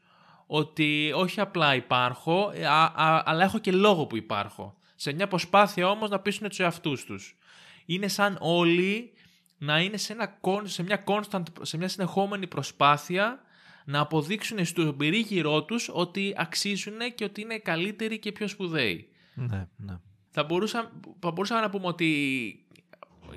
[0.47, 4.77] ότι όχι απλά υπάρχω, α- α- αλλά έχω και λόγο που υπάρχω.
[4.95, 7.37] Σε μια προσπάθεια όμως να πείσουν τους εαυτούς τους.
[7.85, 9.13] Είναι σαν όλοι
[9.57, 13.39] να είναι σε, ένα, con- σε, μια constant, σε μια συνεχόμενη προσπάθεια
[13.85, 19.07] να αποδείξουν στον περίγυρό τους ότι αξίζουν και ότι είναι καλύτεροι και πιο σπουδαίοι.
[19.33, 19.97] Ναι, ναι.
[20.35, 22.62] Θα, μπορούσα, θα μπορούσαμε να πούμε ότι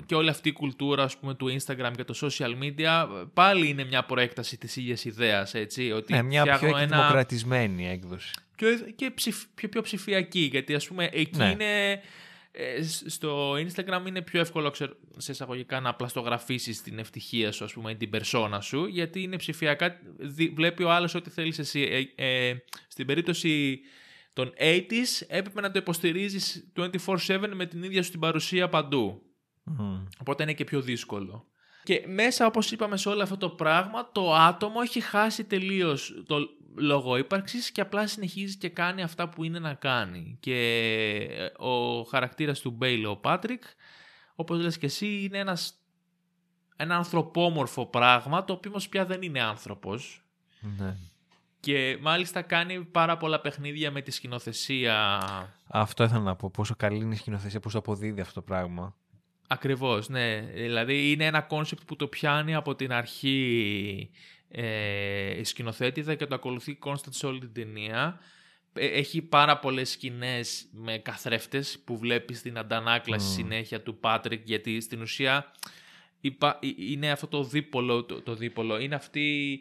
[0.05, 3.83] και όλη αυτή η κουλτούρα ας πούμε, του Instagram και το social media πάλι είναι
[3.83, 8.31] μια προέκταση της ίδιας ιδέας, έτσι, ότι ναι μια πιο φτιάχνω ένα εκδημοκρατισμένη έκδοση.
[8.57, 11.49] πιο, και ψηφ- πιο, πιο ψηφιακή, γιατί ας πούμε εκεί Ναι.
[11.49, 12.01] είναι...
[12.51, 17.63] ε, σ- στο Instagram είναι πιο εύκολο ξέρω, σε εισαγωγικά να πλαστογραφήσεις την ευτυχία σου,
[17.63, 21.59] ας πούμε, ή την περσόνα σου, γιατί είναι ψηφιακά, δι- βλέπει ο άλλος ό,τι θέλεις
[21.59, 22.09] εσύ.
[22.15, 22.55] Ε, ε,
[22.87, 23.79] στην περίπτωση
[24.33, 29.21] των 80s έπρεπε να το υποστηρίζεις 24-7 με την ίδια σου την παρουσία παντού.
[29.67, 30.03] Μμμ.
[30.19, 31.45] Οπότε είναι και πιο δύσκολο.
[31.83, 36.37] Και μέσα, όπως είπαμε, σε όλο αυτό το πράγμα, το άτομο έχει χάσει τελείως το
[36.75, 40.37] λόγο ύπαρξης και απλά συνεχίζει και κάνει αυτά που είναι να κάνει.
[40.39, 40.57] Και
[41.29, 43.63] ε, ο χαρακτήρας του Μπέιλ, ο Πάτρικ,
[44.35, 45.73] όπως λες και εσύ, είναι ένας,
[46.75, 50.25] ένα ανθρωπόμορφο πράγμα, το οποίο όμως πια δεν είναι άνθρωπος.
[50.77, 50.95] Ναι.
[51.59, 55.19] Και μάλιστα κάνει πάρα πολλά παιχνίδια με τη σκηνοθεσία
[55.67, 56.49] Αυτό ήθελα να πω.
[56.49, 58.95] Πόσο καλή είναι η σκηνοθεσία, πώς το αποδίδει αυτό το πράγμα.
[59.47, 60.39] Ακριβώς, ναι.
[60.53, 64.09] Δηλαδή είναι ένα κόνσεπτ που το πιάνει από την αρχή
[64.49, 68.19] ε, η σκηνοθέτιδα και το ακολουθεί constant σε όλη την ταινία.
[68.73, 73.33] Ε, Έχει πάρα πολλές σκηνές με καθρέφτες που βλέπεις την αντανάκλαση Μμμ.
[73.35, 75.51] συνέχεια του Πάτρικ γιατί στην ουσία
[76.21, 78.79] υπα- ε, είναι αυτό το δίπολο, το, το δίπολο.
[78.79, 79.59] Είναι αυτή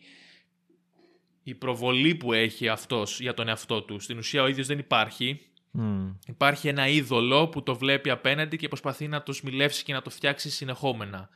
[1.42, 4.00] η προβολή που έχει αυτός για τον εαυτό του.
[4.00, 5.40] Στην ουσία ο ίδιος δεν υπάρχει.
[5.76, 6.10] Μμ.
[6.26, 10.10] Υπάρχει ένα είδωλο που το βλέπει απέναντι και προσπαθεί να το σμιλεύσει και να το
[10.10, 11.28] φτιάξει συνεχόμενα.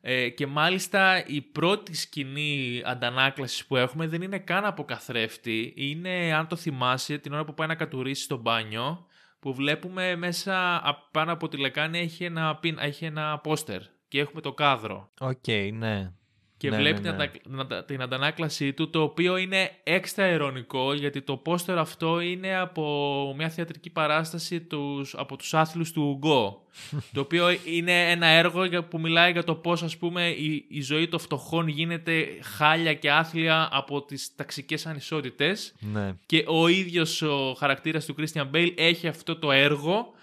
[0.00, 5.72] Ε, και μάλιστα η πρώτη σκηνή αντανάκλασης που έχουμε δεν είναι καν από καθρέφτη.
[5.76, 9.06] Είναι, αν το θυμάσαι, την ώρα που πάει να κατουρίσει στο μπάνιο,
[9.40, 14.20] που βλέπουμε μέσα α- πάνω από τη λεκάνη έχει ένα, πιν- έχει ένα πόστερ και
[14.20, 15.10] έχουμε το κάδρο.
[15.20, 16.12] Οκ, ναι.
[16.58, 17.26] Και Ναι, βλέπει ναι, ναι.
[17.28, 22.56] Την, αντα- την αντανάκλασή του, το οποίο είναι έξτρα ειρωνικό, γιατί το πόστερ αυτό είναι
[22.56, 26.62] από μια θεατρική παράσταση τους, από τους άθλους του Ουγκώ.
[27.14, 30.80] το οποίο είναι ένα έργο για- που μιλάει για το πώς, ας πούμε, η, η
[30.82, 35.74] ζωή των φτωχών γίνεται χάλια και άθλια από τις ταξικές ανισότητες.
[35.92, 36.14] ναι.
[36.26, 40.14] Και ο ίδιος ο χαρακτήρας του Christian Bale έχει αυτό το έργο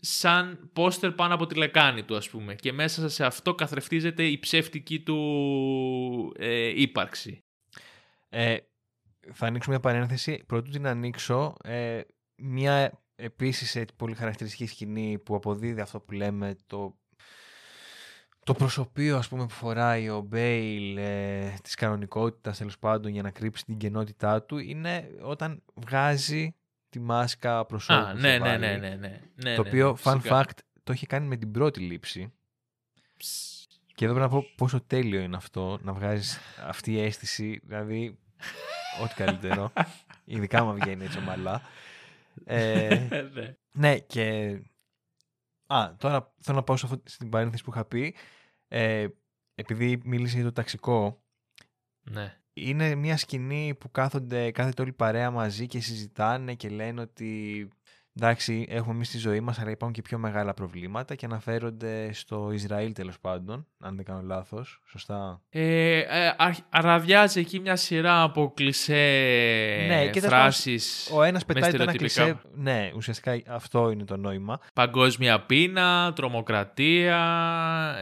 [0.00, 4.38] σαν πόστερ πάνω από τη λεκάνη του ας πούμε και μέσα σε αυτό καθρεφτίζεται η
[4.38, 7.44] ψεύτικη του ε, ύπαρξη.
[8.28, 8.56] Ε,
[9.32, 10.44] θα ανοίξω μια παρένθεση.
[10.46, 12.00] Πρωτού την ανοίξω, ε,
[12.36, 16.98] μια επίσης ε, πολύ χαρακτηριστική σκηνή που αποδίδει αυτό που λέμε το,
[18.44, 23.30] το προσωπείο ας πούμε που φοράει ο Μπέιλ ε, της κανονικότητας τέλος πάντων για να
[23.30, 26.54] κρύψει την κενότητά του είναι όταν βγάζει
[26.88, 28.58] τη μάσκα προσώπου Α, που ναι, είχε ναι, βάλει.
[28.60, 29.54] ναι, ναι, ναι, ναι.
[29.54, 30.44] το ναι, οποίο, fun φυσικά.
[30.44, 32.32] fact, το είχε κάνει με την πρώτη λήψη.
[33.94, 38.18] Και εδώ πρέπει να πω πόσο τέλειο είναι αυτό, να βγάζεις αυτή η αίσθηση, δηλαδή
[39.02, 39.72] ό,τι καλύτερο.
[40.24, 41.62] Ειδικά μου βγαίνει έτσι ομαλά.
[42.44, 43.56] Ε, Ναι.
[43.72, 44.58] ναι, και...
[45.66, 48.14] Α, τώρα θέλω να πάω σε αυτή, στην παρένθεση που είχα πει.
[48.68, 49.06] Ε,
[49.54, 51.22] επειδή μίλησε για το ταξικό,
[52.10, 52.40] ναι.
[52.64, 57.68] Είναι μια σκηνή που κάθονται, κάθεται όλη η παρέα μαζί και συζητάνε και λένε ότι
[58.20, 62.50] εντάξει, έχουμε εμείς τη ζωή μας, αλλά υπάρχουν και πιο μεγάλα προβλήματα και αναφέρονται στο
[62.52, 64.80] Ισραήλ τέλος πάντων, αν δεν κάνω λάθος.
[64.86, 68.92] Σωστά; Ε, ε, αρχ- αραδιάζει εκεί μια σειρά από κλισέ
[69.88, 72.24] Ναι, και τέλος φράσεις Ο ένας με πετάει το ένα στερεοτυπικά.
[72.24, 72.40] κλισέ.
[72.54, 74.60] Ναι, ουσιαστικά αυτό είναι το νόημα.
[74.74, 77.18] Παγκόσμια πείνα, τρομοκρατία,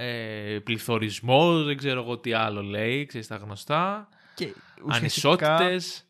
[0.00, 4.08] ε, πληθωρισμός, δεν ξέρω εγώ τι άλλο λέει, ξέρεις τα γνωστά.
[4.36, 6.08] Και ουσιαστικά Ανισότητες.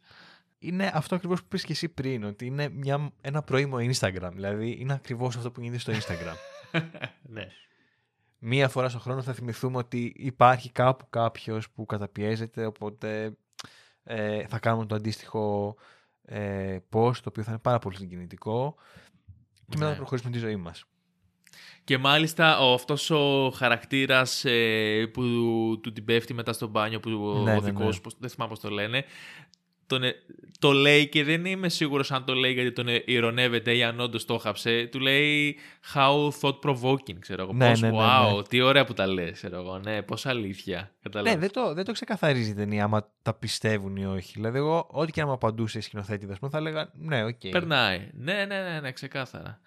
[0.59, 4.31] είναι αυτό ακριβώς που είπες και εσύ πριν, ότι είναι μια, ένα πρώιμο Instagram.
[4.33, 6.37] Δηλαδή είναι ακριβώς αυτό που γίνεται στο Instagram.
[7.23, 7.47] ναι.
[8.39, 13.37] μία φορά στο χρόνο θα θυμηθούμε ότι υπάρχει κάπου κάποιος που καταπιέζεται, οπότε
[14.03, 15.77] ε, θα κάνουμε το αντίστοιχο
[16.23, 18.75] ε, post, το οποίο θα είναι πάρα πολύ συγκινητικό
[19.55, 19.91] και μετά Ναι.
[19.91, 20.85] θα προχωρήσουμε τη ζωή μας.
[21.85, 25.23] Και μάλιστα ο, αυτός ο χαρακτήρας ε, που
[25.83, 28.01] του την πέφτει μετά στο μπάνιο, που ο Ναι, ναι, οδικός, ναι.
[28.01, 29.05] πώς- δεν θυμάμαι πώς το λένε,
[29.87, 30.15] τον, ε,
[30.59, 34.01] το λέει και δεν είμαι σίγουρος αν το λέει γιατί τον ε, ειρωνεύεται ή αν
[34.01, 34.89] όντως το χάψε.
[34.93, 35.57] Του λέει
[35.95, 37.53] how thought provoking, ξέρω εγώ.
[37.53, 38.43] Ναι, πώς, ναι, ναι, wow, ναι.
[38.43, 39.79] τι ωραία που τα λες, ξέρω εγώ.
[39.79, 40.95] Ναι, πώς αλήθεια.
[41.03, 41.35] Κατάλαβες.
[41.35, 44.33] Ναι, δεν το, δεν το ξεκαθαρίζει η ταινία άμα τα πιστεύουν ή όχι.
[44.35, 47.41] Δηλαδή, εγώ, ό,τι και να μου απαντούσε η σκηνοθέτη, ας πούμε, θα έλεγα ναι, οκ.
[47.51, 48.09] Περνάει.
[48.13, 49.61] Ναι, ναι, ναι, ναι, ξεκάθαρα.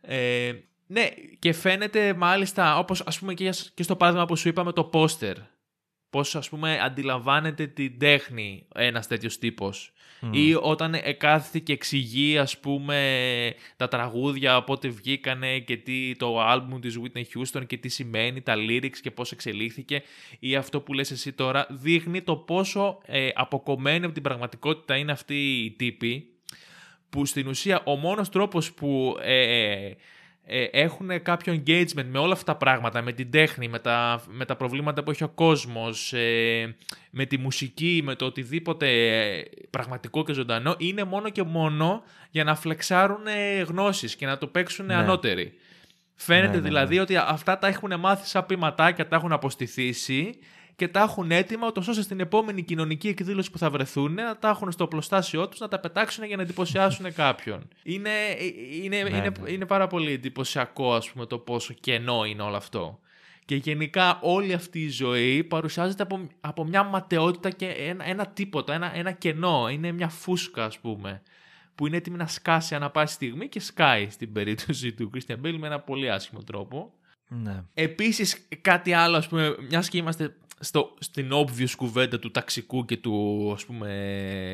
[0.00, 0.52] Ε,
[0.92, 4.84] ναι, και φαίνεται μάλιστα, όπως ας πούμε και, και στο παράδειγμα που σου είπαμε το
[4.84, 5.36] πόστερ,
[6.10, 9.92] πώς ας πούμε αντιλαμβάνεται την τέχνη ένας τέτοιος τύπος.
[10.20, 10.32] Μμ.
[10.32, 16.80] Ή όταν εκάθεται και εξηγεί ας πούμε τα τραγούδια, πότε βγήκανε και τι, το άλμπουμ
[16.80, 20.02] της Whitney Houston και τι σημαίνει, τα lyrics και πώς εξελίχθηκε
[20.38, 25.12] ή αυτό που λες εσύ τώρα δείχνει το πόσο ε, αποκομμένη από την πραγματικότητα είναι
[25.12, 26.34] αυτή η τύπη
[27.10, 29.96] που στην ουσία ο μόνος τρόπος που ε, ε,
[30.70, 34.56] έχουν κάποιο engagement με όλα αυτά τα πράγματα, με την τέχνη, με τα, με τα
[34.56, 36.76] προβλήματα που έχει ο κόσμος, ε,
[37.10, 42.44] με τη μουσική, με το οτιδήποτε ε, πραγματικό και ζωντανό, είναι μόνο και μόνο για
[42.44, 44.94] να φλεξάρουν ε, γνώσεις και να το παίξουν Ναι.
[44.94, 45.52] ανώτεροι.
[46.14, 46.68] Φαίνεται Ναι, ναι, ναι.
[46.68, 50.38] δηλαδή ότι αυτά τα έχουν μάθει σαν ποιηματάκια, τα έχουν αποστηθήσει
[50.80, 54.48] και τα έχουν έτοιμα, ούτως ώστε στην επόμενη κοινωνική εκδήλωση που θα βρεθούν να τα
[54.48, 57.68] έχουν στο οπλοστάσιό τους, να τα πετάξουν για να εντυπωσιάσουν κάποιον.
[57.82, 58.10] Είναι,
[58.82, 59.50] είναι, είναι, Ναι, ναι.
[59.50, 63.00] είναι πάρα πολύ εντυπωσιακό ας πούμε το πόσο κενό είναι όλο αυτό.
[63.44, 68.74] Και γενικά όλη αυτή η ζωή παρουσιάζεται από, από μια ματαιότητα και ένα, ένα τίποτα,
[68.74, 69.68] ένα, ένα κενό.
[69.68, 71.22] Είναι μια φούσκα ας πούμε
[71.74, 75.56] που είναι έτοιμη να σκάσει ανά πάση στιγμή και σκάει στην περίπτωση του Christian Bale
[75.58, 76.92] με ένα πολύ άσχημο τρόπο.
[77.28, 77.64] Ναι.
[77.74, 82.96] Επίσης κάτι άλλο, ας πούμε, μιας και είμαστε στο, στην obvious κουβέντα του ταξικού και
[82.96, 83.88] του ας πούμε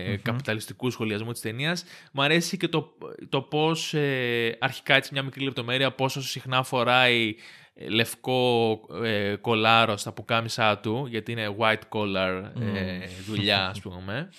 [0.08, 0.22] Μμμ.
[0.22, 2.96] καπιταλιστικού σχολιασμού της ταινίας, μου αρέσει και το,
[3.28, 7.34] το πώς ε, αρχικά έτσι μια μικρή λεπτομέρεια πόσο συχνά φοράει
[7.74, 14.30] ε, λευκό ε, κολάρο στα πουκάμισά του γιατί είναι white collar ε, δουλειά ας πούμε.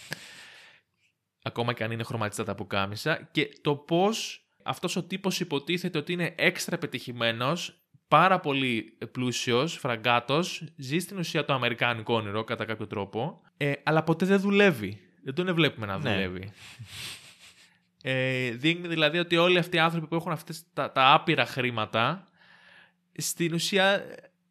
[1.42, 3.30] Ακόμα και αν είναι χρωματιστά τα πουκάμισα.
[3.32, 7.77] Και το πώς αυτός ο τύπος υποτίθεται ότι είναι έξτρα πετυχημένος
[8.08, 14.04] πάρα πολύ πλούσιος, φραγκάτος, ζει στην ουσία το αμερικάνικο όνειρο κατά κάποιο τρόπο, ε, αλλά
[14.04, 15.00] ποτέ δεν δουλεύει.
[15.24, 16.14] Δεν τον βλέπουμε να Ναι.
[16.14, 16.52] δουλεύει.
[18.04, 22.28] Ε, δείχνει δηλαδή ότι όλοι αυτοί οι άνθρωποι που έχουν αυτές τα, τα άπειρα χρήματα,
[23.18, 24.06] στην ουσία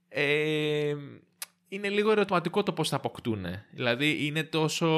[0.08, 0.94] ε,
[1.68, 3.46] είναι λίγο ερωτηματικό το πώς θα αποκτούν.
[3.70, 4.88] Δηλαδή είναι τόσο...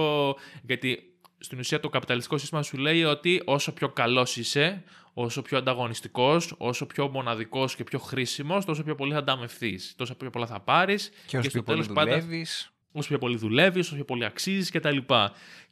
[0.62, 4.82] Γιατί στην ουσία το καπιταλιστικό σύστημα σου λέει ότι όσο πιο καλός είσαι,
[5.20, 9.94] όσο πιο ανταγωνιστικός, όσο πιο μοναδικός και πιο χρήσιμος, τόσο πιο πολύ θα ανταμευθείς.
[9.96, 13.18] Τόσο πιο πολλά θα πάρεις Και όσο στο πιο πολύ τέλος πάντα- δουλεύεις, όσο πιο
[13.18, 14.96] πολύ δουλεύεις, όσο πιο πολύ αξίζεις κτλ.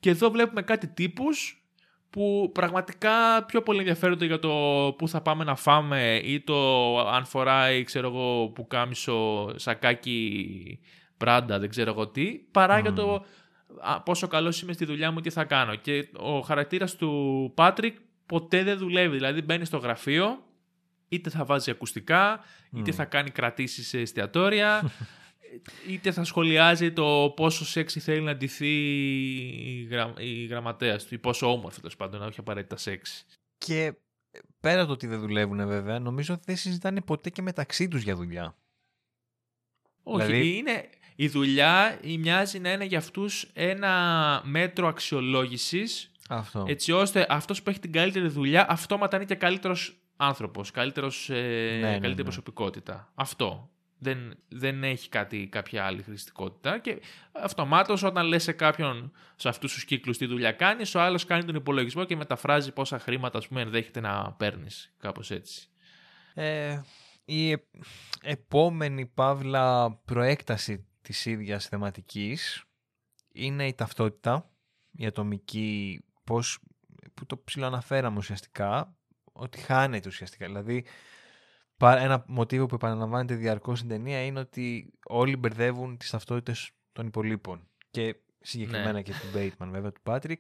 [0.01, 1.65] Και εδώ βλέπουμε κάτι τύπους
[2.11, 4.49] που πραγματικά πιο πολύ ενδιαφέρονται για το
[4.99, 10.79] πού θα πάμε να φάμε ή το αν φοράει, ξέρω εγώ, που κάμισο σακάκι
[11.17, 13.25] πράντα, δεν ξέρω εγώ τι, παρά για το
[13.81, 15.75] α, πόσο καλός είμαι στη δουλειά μου, τι θα κάνω.
[15.75, 20.45] Και ο χαρακτήρας του Πάτρικ ποτέ δεν δουλεύει, δηλαδή μπαίνει στο γραφείο,
[21.09, 22.45] είτε θα βάζει ακουστικά,
[22.77, 24.91] είτε θα κάνει κρατήσεις σε εστιατόρια,
[25.91, 28.75] είτε θα σχολιάζει το πόσο σεξι θέλει να ντυθεί
[29.67, 30.15] η, γρα...
[30.19, 33.25] η γραμματέας του ή πόσο όμορφη τέλος πάντων, όχι απαραίτητα σεξι.
[33.59, 33.95] Και
[34.61, 38.03] πέρα από το ότι δεν δουλεύουν βέβαια, νομίζω ότι δεν συζητάνε ποτέ και μεταξύ τους
[38.03, 38.57] για δουλειά.
[40.03, 46.65] Όχι, Δηλαδή- είναι, η δουλειά η μοιάζει να είναι για αυτούς ένα μέτρο αξιολόγησης Αυτό.
[46.69, 51.79] έτσι ώστε αυτός που έχει την καλύτερη δουλειά αυτόματα είναι και καλύτερος άνθρωπος, καλύτερος, ε,
[51.81, 52.23] ναι, καλύτερη ναι.
[52.23, 53.13] προσωπικότητα.
[53.15, 53.71] Αυτό.
[53.99, 57.01] Δεν, δεν έχει κάτι, κάποια άλλη χρηστικότητα και
[57.33, 61.45] αυτομάτως όταν λες σε κάποιον σε αυτούς τους κύκλους τι δουλειά κάνεις, ο άλλος κάνει
[61.45, 65.69] τον υπολογισμό και μεταφράζει πόσα χρήματα ας πούμε, ενδέχεται να παίρνεις, κάπως έτσι.
[66.35, 66.81] Ε,
[67.25, 67.57] η ε-
[68.23, 72.65] επόμενη παύλα προέκταση της ίδιας θεματικής
[73.33, 74.51] είναι η ταυτότητα,
[74.93, 76.59] η ατομική, πώς,
[77.15, 78.97] που το ψηλοαναφέραμε ουσιαστικά,
[79.33, 80.47] ότι χάνεται ουσιαστικά.
[80.47, 80.85] Δηλαδή,
[81.79, 87.69] ένα μοτίβο που επαναλαμβάνεται διαρκώς στην ταινία είναι ότι όλοι μπερδεύουν τις ταυτότητες των υπολείπων.
[87.91, 89.03] Και συγκεκριμένα Ναι.
[89.03, 90.37] και του Bateman βέβαια, του Patrick.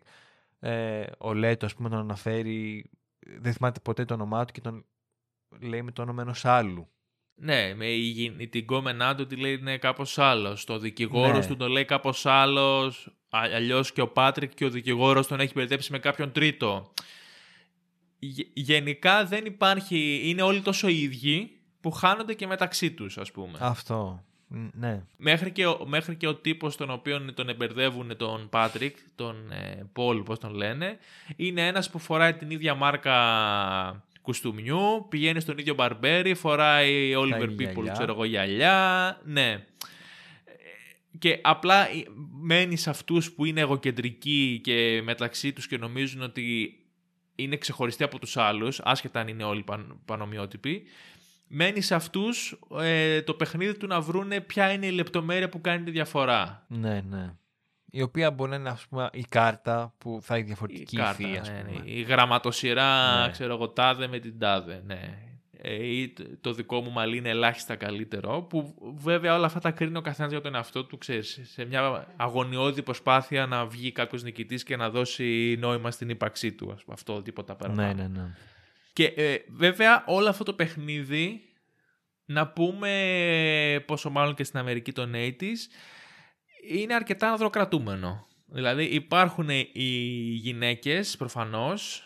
[0.59, 2.90] Ε, ο Λέτο, ας πούμε, τον αναφέρει,
[3.38, 4.87] δεν θυμάται ποτέ το όνομά του και τον
[5.61, 6.88] λέει με το όνομα ενός άλλου.
[7.38, 10.64] Ναι, με η, γυ- την κόμενά του τη λέει είναι κάπως άλλος.
[10.64, 11.46] Το δικηγόρος Ναι.
[11.46, 13.11] του τον λέει κάπως άλλος.
[13.31, 16.92] Αλλιώς και ο Πάτρικ και ο δικηγόρος τον έχει μπερδέψει με κάποιον τρίτο.
[18.18, 23.59] Γε- Γενικά δεν υπάρχει, είναι όλοι τόσο ίδιοι που χάνονται και μεταξύ τους ας πούμε.
[23.61, 24.25] Αυτό.
[24.49, 25.03] Ν- Ναι.
[25.16, 29.87] Μέχρι και, ο, μέχρι και ο τύπος τον οποίο τον εμπερδεύουν τον Πάτρικ, τον ε,
[29.92, 30.99] Πολ πώς τον λένε,
[31.37, 33.14] είναι ένας που φοράει την ίδια μάρκα
[34.27, 37.93] κουστούμιου, πηγαίνει στον ίδιο μπαρμπέρι, φοράει Oliver ίδια People, γυαλιά.
[37.93, 39.51] ξέρω εγώ, γυαλιά, ναι.
[39.51, 39.62] Ε,
[41.19, 42.05] Και απλά ε,
[42.41, 46.77] μένεις σε αυτούς που είναι εγωκεντρικοί και μεταξύ τους και νομίζουν ότι
[47.35, 50.83] είναι ξεχωριστοί από τους άλλους, άσχετα αν είναι όλοι παν, πανομοιότυποι,
[51.47, 55.85] μένεις σε αυτούς ε, το παιχνίδι του να βρούνε ποια είναι η λεπτομέρεια που κάνει
[55.85, 56.67] τη διαφορά.
[56.69, 57.35] Ναι, ναι.
[57.90, 61.29] Η οποία μπορεί να είναι ας πούμε, η κάρτα που θα έχει Η, διαφορετική κάρτα,
[61.29, 61.79] υφή, ας ναι, πούμε.
[61.85, 61.90] ναι.
[61.90, 63.31] η γραμματοσυρά, Ναι.
[63.31, 65.18] ξέρω εγώ, τάδε με την τάδε, ναι.
[65.59, 69.70] Ε, ή το- το δικό μου μαλλί είναι ελάχιστα καλύτερο, που βέβαια όλα αυτά τα
[69.70, 74.22] κρίνει ο καθένας για τον εαυτό του, ξέρεις, σε μια αγωνιώδη προσπάθεια να βγει κάποιος
[74.22, 77.87] νικητής και να δώσει νόημα στην ύπαρξή του, ας πούμε, αυτό τίποτα παραπάνω.
[77.94, 78.35] Ναι, ναι, ναι.
[78.92, 81.40] Και ε, βέβαια όλο αυτό το παιχνίδι,
[82.25, 85.42] να πούμε πόσο μάλλον και στην Αμερική των 80s,
[86.71, 88.27] είναι αρκετά ανδροκρατούμενο.
[88.47, 89.88] Δηλαδή υπάρχουν οι
[90.42, 92.03] γυναίκες προφανώς,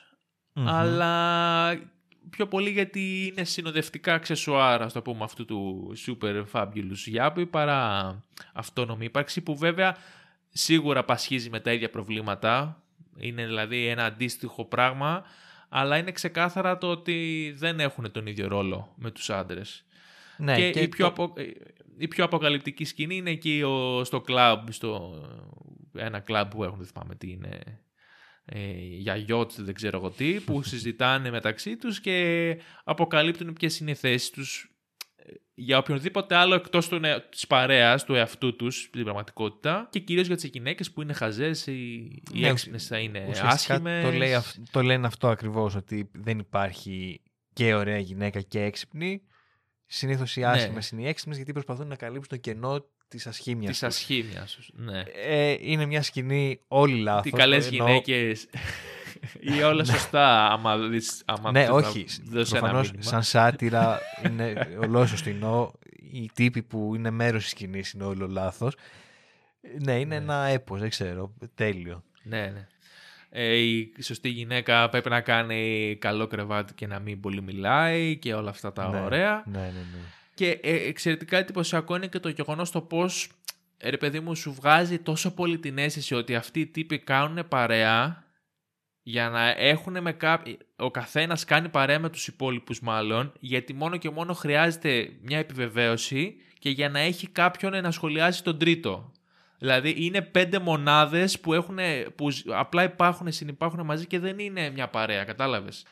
[0.53, 0.69] Μμμ.
[0.69, 1.91] αλλά
[2.31, 8.23] πιο πολύ γιατί είναι συνοδευτικά αξεσουάρα, ας το πούμε, αυτού του super fabulous Yappy παρά
[8.53, 9.97] αυτόνομη ύπαρξη που βέβαια
[10.49, 12.83] σίγουρα πασχίζει με τα ίδια προβλήματα.
[13.17, 15.25] Είναι δηλαδή ένα αντίστοιχο πράγμα,
[15.69, 19.85] αλλά είναι ξεκάθαρα το ότι δεν έχουν τον ίδιο ρόλο με τους άντρες.
[20.41, 21.35] Ναι, και, και η, πιο το- απο-
[21.99, 25.15] η πιο αποκαλυπτική σκηνή είναι εκεί ο- στο κλαμπ, στο
[25.95, 27.59] ένα κλαμπ που έχουν, δεν θυμάμαι τι είναι,
[28.45, 33.91] ε, για γιότ, δεν ξέρω εγώ τι, που συζητάνε μεταξύ τους και αποκαλύπτουν ποιες είναι
[33.91, 34.75] οι θέσεις τους
[35.17, 39.99] ε, για οποιονδήποτε άλλο εκτός του, ε, της παρέας, του εαυτού τους, στην πραγματικότητα και
[39.99, 41.73] κυρίως για τις γυναίκες που είναι χαζές, οι,
[42.33, 44.05] οι Ναι, έξυπνες θα είναι Ουσιαστικά άσχημες.
[44.05, 47.21] το, λέει, αυ- το λένε αυτό ακριβώς, ότι δεν υπάρχει
[47.53, 49.23] και ωραία γυναίκα και έξυπνη.
[49.93, 50.47] Συνήθως οι Ναι.
[50.47, 53.89] άσχημες είναι οι έξυπνες γιατί προσπαθούν να καλύψουν το κενό της ασχήμιας Της τους.
[53.89, 55.03] ασχήμιας τους, ναι.
[55.27, 57.23] Ε, είναι μια σκηνή όλοι λάθος.
[57.23, 58.47] Τι καλές εννοώ- γυναίκες
[59.41, 62.07] ή όλα σωστά άμα, δεις, άμα Ναι, θες να όχι.
[62.25, 63.11] δώσεις ένα Προφανώς μήνυμα.
[63.11, 65.73] σαν σάτυρα είναι ολόσωστινό.
[66.13, 68.75] Οι τύποι που είναι μέρος της σκηνής είναι όλο λάθος.
[69.79, 70.15] Ναι, είναι Ναι.
[70.15, 71.35] ένα έπος, δεν ξέρω.
[71.55, 72.05] Τέλειο.
[72.23, 72.67] Ναι, ναι.
[73.33, 78.35] Ε, η σωστή γυναίκα πρέπει να κάνει καλό κρεβάτι και να μην πολύ μιλάει και
[78.35, 79.43] όλα αυτά τα Ναι, ωραία.
[79.47, 80.01] Ναι, ναι, ναι.
[80.35, 83.31] Και ε, εξαιρετικά εντυπωσιακό είναι και το γεγονός το πώς,
[83.83, 88.25] ρε παιδί μου, σου βγάζει τόσο πολύ την αίσθηση ότι αυτοί οι τύποι κάνουν παρέα
[89.03, 90.57] για να έχουν με κάποιο.
[90.77, 96.37] Ο καθένας κάνει παρέα με τους υπόλοιπους, μάλλον, γιατί μόνο και μόνο χρειάζεται μια επιβεβαίωση
[96.59, 99.13] και για να έχει κάποιον να σχολιάσει τον τρίτο.
[99.61, 101.79] Δηλαδή είναι πέντε μονάδες που, έχουν,
[102.15, 105.85] που ζ- απλά υπάρχουν, συνυπάρχουν μαζί και δεν είναι μια παρέα, κατάλαβες;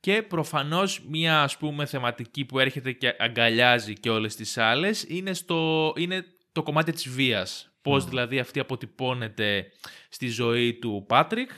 [0.00, 5.34] Και προφανώς μια ας πούμε θεματική που έρχεται και αγκαλιάζει και όλες τις άλλες είναι,
[5.34, 7.70] στο, είναι το κομμάτι της βίας.
[7.82, 8.08] Πώς Μμμ.
[8.10, 9.66] δηλαδή αυτή αποτυπώνεται
[10.08, 11.50] στη ζωή του Πάτρικ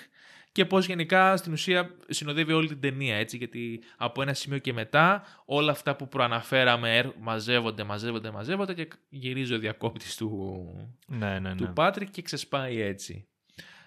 [0.58, 4.72] και πώς γενικά στην ουσία συνοδεύει όλη την ταινία έτσι γιατί από ένα σημείο και
[4.72, 10.64] μετά όλα αυτά που προαναφέραμε έρ- μαζεύονται, μαζεύονται, μαζεύονται και γυρίζει ο διακόπτης του,
[11.06, 11.54] Ναι, ναι, ναι.
[11.54, 13.26] του Πάτρικ και ξεσπάει έτσι.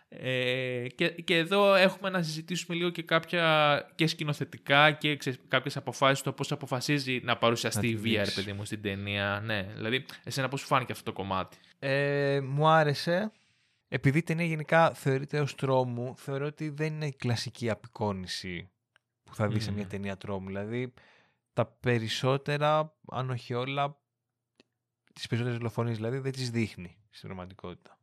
[0.10, 5.78] Ε, και, και εδώ έχουμε να συζητήσουμε λίγο και κάποια και σκηνοθετικά και ξε, κάποιες
[5.78, 8.36] αποφάσεις το πώς αποφασίζει να παρουσιαστεί Να η τη βία, ρε δείξει.
[8.44, 9.42] παιδί μου, στην ταινία.
[9.46, 13.32] Ναι, δηλαδή, εσένα πώς σου φάνηκε αυτό το κομμάτι; Ε, μου άρεσε.
[13.94, 18.70] Επειδή η ταινία γενικά θεωρείται ως τρόμου, θεωρώ ότι δεν είναι η κλασική απεικόνηση
[19.24, 19.90] που θα δεις σε μια Μμμ.
[19.90, 20.48] ταινία τρόμου.
[20.48, 20.94] Δηλαδή,
[21.54, 24.02] τα περισσότερα, αν όχι όλα,
[25.14, 28.00] τις περισσότερες δολοφονίες δηλαδή δεν τις δείχνει στην πραγματικότητα.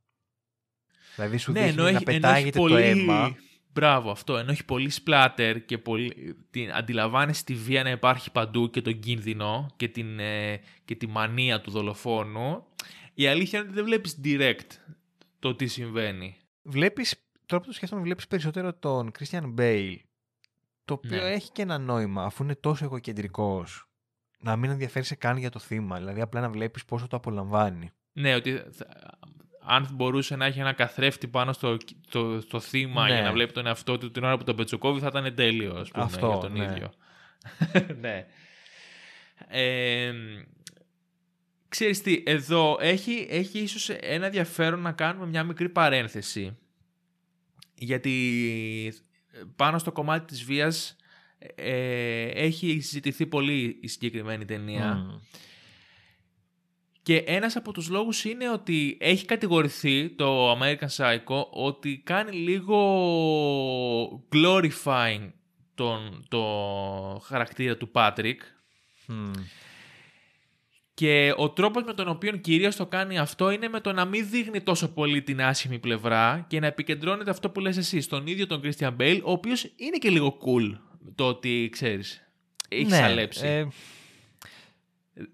[1.15, 3.37] Δηλαδή σου ναι, δείχνει ενώ να έχει, ενώ έχει πετάγεται πολύ το αίμα.
[3.73, 4.37] Μπράβο, αυτό.
[4.37, 6.37] Ενώ έχει πολύ splatter και πολύ...
[6.51, 11.07] την, αντιλαμβάνεσαι τη βία να υπάρχει παντού και τον κίνδυνο και, την, ε, και τη
[11.07, 12.67] μανία του δολοφόνου,
[13.15, 14.97] η αλήθεια είναι ότι δεν βλέπεις direct
[15.39, 16.37] το τι συμβαίνει.
[16.63, 17.15] Βλέπεις,
[17.47, 19.97] τώρα που το σκέφτομαι, βλέπεις περισσότερο τον Christian Bale,
[20.85, 21.31] το οποίο Ναι.
[21.31, 23.89] έχει και ένα νόημα, αφού είναι τόσο εγωκεντρικός,
[24.41, 27.91] να μην ενδιαφέρει καν για το θύμα, δηλαδή απλά να βλέπεις πόσο το απολαμβάνει.
[28.13, 28.87] Ναι, ότι θα-
[29.71, 31.77] αν μπορούσε να έχει ένα καθρέφτη πάνω στο,
[32.11, 33.13] το, στο θύμα Ναι.
[33.15, 35.91] για να βλέπει τον εαυτό του την ώρα που τον πετσοκόβει θα ήταν τέλειος, ας
[35.91, 36.65] πούμε, Αυτό, για τον ναι.
[36.65, 36.91] ίδιο.
[38.01, 38.27] ναι.
[39.49, 40.13] Ε,
[41.69, 46.59] ξέρεις τι, εδώ έχει, έχει ίσως ένα ενδιαφέρον να κάνουμε μια μικρή παρένθεση.
[47.75, 48.95] Γιατί
[49.57, 50.97] πάνω στο κομμάτι της βίας
[51.55, 54.95] ε, έχει συζητηθεί πολύ η συγκεκριμένη ταινία.
[54.95, 55.19] Μμμ.
[57.03, 62.79] Και ένας από τους λόγους είναι ότι έχει κατηγορηθεί το American Psycho ότι κάνει λίγο
[64.33, 65.31] glorifying
[65.75, 66.43] τον, το
[67.25, 68.37] χαρακτήρα του Patrick
[69.07, 69.31] Μμμ.
[70.99, 74.29] Και ο τρόπος με τον οποίο κυρίως το κάνει αυτό είναι με το να μην
[74.31, 78.47] δείχνει τόσο πολύ την άσχημη πλευρά και να επικεντρώνεται αυτό που λες εσύ στον ίδιο
[78.47, 80.79] τον Christian Bale ο οποίος είναι και λίγο cool
[81.15, 82.29] το ότι ξέρεις
[82.69, 83.47] έχεις Ναι, σαλέψει.
[83.47, 83.67] ε,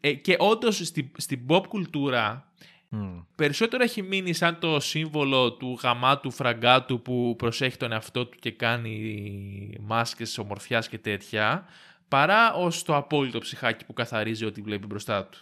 [0.00, 2.52] Ε, και όντως στην, στην pop κουλτούρα
[2.88, 3.18] μμ.
[3.36, 8.50] περισσότερο έχει μείνει σαν το σύμβολο του γαμάτου φραγκάτου που προσέχει τον εαυτό του και
[8.50, 11.66] κάνει μάσκες ομορφιάς και τέτοια
[12.08, 15.38] παρά ως το απόλυτο ψυχάκι που καθαρίζει ό,τι βλέπει μπροστά του.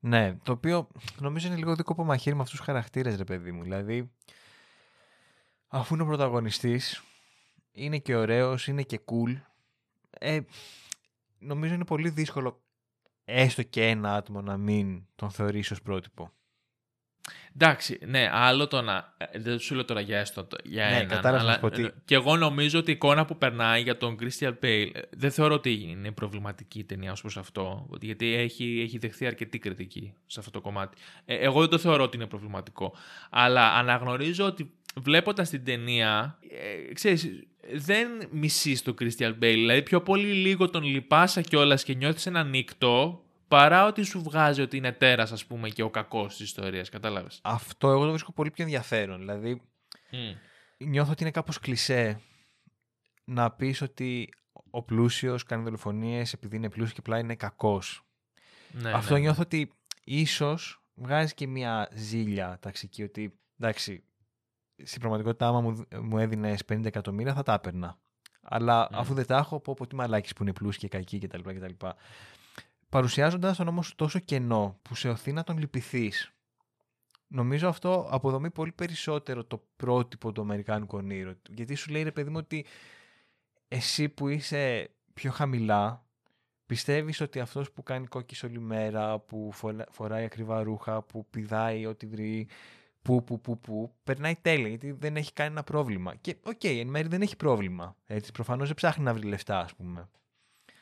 [0.00, 0.88] Ναι, το οποίο
[1.18, 3.62] νομίζω είναι λίγο δίκοπο μαχαίρι με αυτούς τους χαρακτήρες, ρε παιδί μου.
[3.62, 4.10] Δηλαδή,
[5.68, 7.02] αφού είναι ο πρωταγωνιστής,
[7.72, 9.40] είναι και ωραίος, είναι και cool,
[10.10, 10.40] ε,
[11.38, 12.62] νομίζω είναι πολύ δύσκολο
[13.24, 16.32] έστω και ένα άτομο να μην τον θεωρήσει ως πρότυπο.
[17.54, 19.14] Εντάξει, ναι, άλλο το να.
[19.18, 21.06] ε, Δεν σου λέω τώρα για έστω το- για Ναι, έναν.
[21.08, 23.82] κατάλαβα να αλλά σου πω ότι- ε, Και εγώ νομίζω ότι η εικόνα που περνάει
[23.82, 27.86] για τον Christian Bale ε, δεν θεωρώ ότι είναι προβληματική η ταινία ως προς αυτό.
[27.90, 30.96] ότι- Γιατί έχει, έχει δεχθεί αρκετή κριτική σε αυτό το κομμάτι.
[31.24, 32.94] Ε, εγώ δεν το θεωρώ ότι είναι προβληματικό.
[33.30, 36.38] Αλλά αναγνωρίζω ότι βλέποντας την ταινία,
[36.88, 37.30] ε, ξέρεις,
[37.72, 39.34] δεν μισείς τον Christian Bale.
[39.38, 44.60] Δηλαδή πιο πολύ λίγο τον λυπάσαι κιόλας και νιώθεις ένα νύκτο παρά ότι σου βγάζει
[44.60, 46.88] ότι είναι τέρας, ας πούμε, και ο κακός της ιστορίας.
[46.88, 49.18] Κατάλαβες; Αυτό εγώ το βρίσκω πολύ πιο ενδιαφέρον.
[49.18, 49.62] Δηλαδή,
[50.78, 52.20] νιώθω ότι είναι κάπως κλισέ
[53.24, 54.28] να πεις ότι
[54.70, 58.04] ο πλούσιος κάνει δολοφονίες επειδή είναι πλούσιος και απλά είναι κακός.
[58.72, 59.20] Ναι, Αυτό ναι.
[59.20, 59.72] νιώθω ότι
[60.04, 64.04] ίσως βγάζει και μια ζήλια ταξική ότι εντάξει,
[64.84, 67.98] στην πραγματικότητα άμα μου, μου έδινες 50 εκατομμύρια θα τα έπαιρνα.
[68.42, 68.90] Αλλά Mm.
[68.92, 71.40] αφού δεν τα έχω, πω πω τι μαλάκες που είναι πλούσιοι και κακοί κτλ.
[71.40, 71.86] κτλ.
[72.90, 76.32] Παρουσιάζοντας τον όμως τόσο κενό που σε οθεί να τον λυπηθείς,
[77.26, 81.32] νομίζω αυτό αποδομεί πολύ περισσότερο το πρότυπο του Αμερικάνικου ονείρου.
[81.50, 82.66] Γιατί σου λέει ρε παιδί μου ότι
[83.68, 86.04] εσύ που είσαι πιο χαμηλά,
[86.66, 91.86] πιστεύεις ότι αυτός που κάνει κόκες όλη μέρα, που φορα- φοράει ακριβά ρούχα, που πηδάει
[91.86, 92.48] ό,τι βρει,
[93.02, 96.14] που, που, που, που, περνάει τέλεια, γιατί δεν έχει κανένα πρόβλημα.
[96.14, 97.96] Και οκ, εν μέρει δεν έχει πρόβλημα.
[98.06, 100.08] Έτσι, προφανώς δεν ψάχνει να βρει λεφτά, ας πούμε.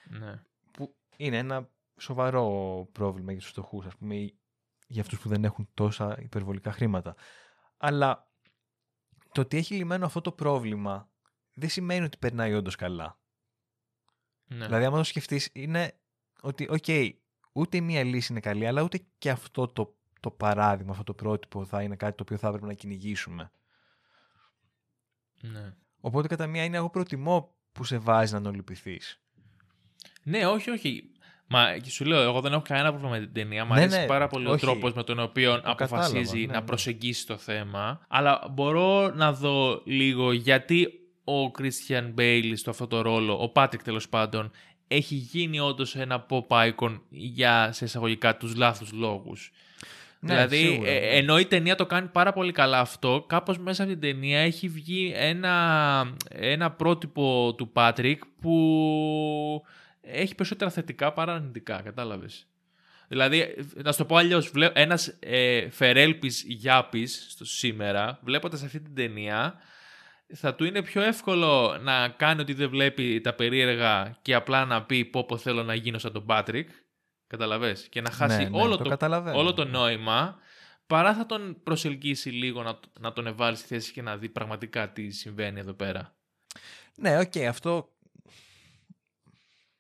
[0.04, 0.42] Ναι.
[0.70, 1.68] Που είναι ένα
[1.98, 4.38] σοβαρό πρόβλημα για τους φτωχούς, ας πούμε, ή
[4.86, 7.14] για αυτούς που δεν έχουν τόσα υπερβολικά χρήματα.
[7.76, 8.30] Αλλά
[9.32, 11.10] το ότι έχει λυμμένο αυτό το πρόβλημα
[11.54, 13.20] δεν σημαίνει ότι περνάει όντως καλά.
[14.44, 14.64] Ναι.
[14.64, 16.00] Δηλαδή, άμα το σκεφτείς, είναι
[16.40, 17.16] ότι, οκ,
[17.52, 21.14] ούτε η μία λύση είναι καλή, αλλά ούτε και αυτό το, το παράδειγμα, αυτό το
[21.14, 23.50] πρότυπο θα είναι κάτι το οποίο θα έπρεπε να κυνηγήσουμε.
[25.42, 25.76] ναι.
[26.00, 29.22] Οπότε, κατ' εμέ είναι, εγώ προτιμώ που σε βάζει να τον λυπηθείς.
[30.22, 31.12] Ναι, όχι, όχι.
[31.50, 33.64] Μα και σου λέω, εγώ δεν έχω κανένα πρόβλημα με την ταινία.
[33.64, 34.54] Μ' Ναι, αρέσει ναι, πάρα πολύ όχι.
[34.54, 36.66] ο τρόπος με τον οποίο κατάλαβα, αποφασίζει ναι, να ναι.
[36.66, 38.00] προσεγγίσει το θέμα.
[38.08, 40.88] Αλλά μπορώ να δω λίγο γιατί
[41.24, 44.50] ο Christian Bale στο αυτό το ρόλο, ο Patrick τέλος πάντων,
[44.88, 49.52] έχει γίνει όντως ένα pop icon για σε εισαγωγικά τους λάθους λόγους.
[50.20, 51.06] Ναι, δηλαδή, σίγουρα, ε, ναι.
[51.06, 54.68] ενώ η ταινία το κάνει πάρα πολύ καλά αυτό, κάπως μέσα από την ταινία έχει
[54.68, 59.62] βγει ένα, ένα πρότυπο του Πάτρικ που
[60.10, 62.46] έχει περισσότερα θετικά παρά αρνητικά, κατάλαβες.
[63.08, 68.80] Δηλαδή, να σου το πω αλλιώς, βλέ- ένας ε, φερέλπης γιάπης στο σήμερα, βλέποντας αυτή
[68.80, 69.54] την ταινία,
[70.34, 74.82] θα του είναι πιο εύκολο να κάνει ότι δεν βλέπει τα περίεργα και απλά να
[74.84, 76.68] πει πω πω θέλω να γίνω σαν τον Πάτρικ,
[77.26, 79.38] κατάλαβες, και να χάσει Ναι, ναι, όλο, το το, καταλαβαίνω.
[79.38, 80.38] όλο το νόημα,
[80.86, 84.92] παρά θα τον προσελκύσει λίγο να, να τον βάλει στη θέση και να δει πραγματικά
[84.92, 86.16] τι συμβαίνει εδώ πέρα.
[86.96, 87.88] Ναι, οκ, αυτό.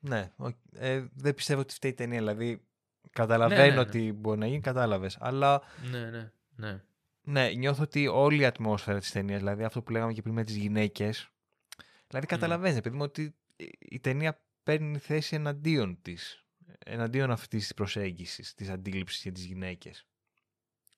[0.00, 2.18] Ναι, οκ, ε, δεν πιστεύω ότι φταίει η ταινία.
[2.18, 2.62] Δηλαδή,
[3.10, 3.80] καταλαβαίνω Ναι, ναι, ναι.
[3.80, 5.16] ότι μπορεί να γίνει, κατάλαβες.
[5.20, 6.82] Αλλά Ναι, ναι, ναι.
[7.22, 10.44] ναι, νιώθω ότι όλη η ατμόσφαιρα της ταινίας, δηλαδή αυτό που λέγαμε και πριν με
[10.44, 11.30] τις γυναίκες,
[12.08, 13.34] Δηλαδή καταλαβαίνετε, παιδί μου, ότι
[13.78, 16.42] η ταινία παίρνει θέση εναντίον της.
[16.84, 20.06] Εναντίον αυτής της προσέγγισης, της αντίληψης για τις γυναίκες.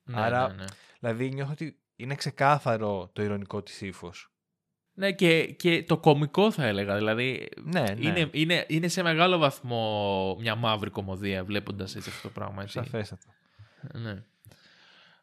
[0.05, 0.65] Ναι, Άρα, ναι, ναι.
[1.01, 4.30] Δηλαδή νιώθω ότι είναι ξεκάθαρο το ηρωνικό της ύφος.
[5.01, 6.97] Ναι, και, και το κομικό θα έλεγα.
[6.97, 7.95] Δηλαδή, Ναι, ναι.
[7.99, 12.63] είναι, είναι, είναι σε μεγάλο βαθμό μια μαύρη κομμωδία βλέποντας έτσι αυτό το πράγμα.
[12.63, 12.73] Έτσι.
[12.73, 13.27] Σαφέστατο.
[13.93, 14.23] Ναι.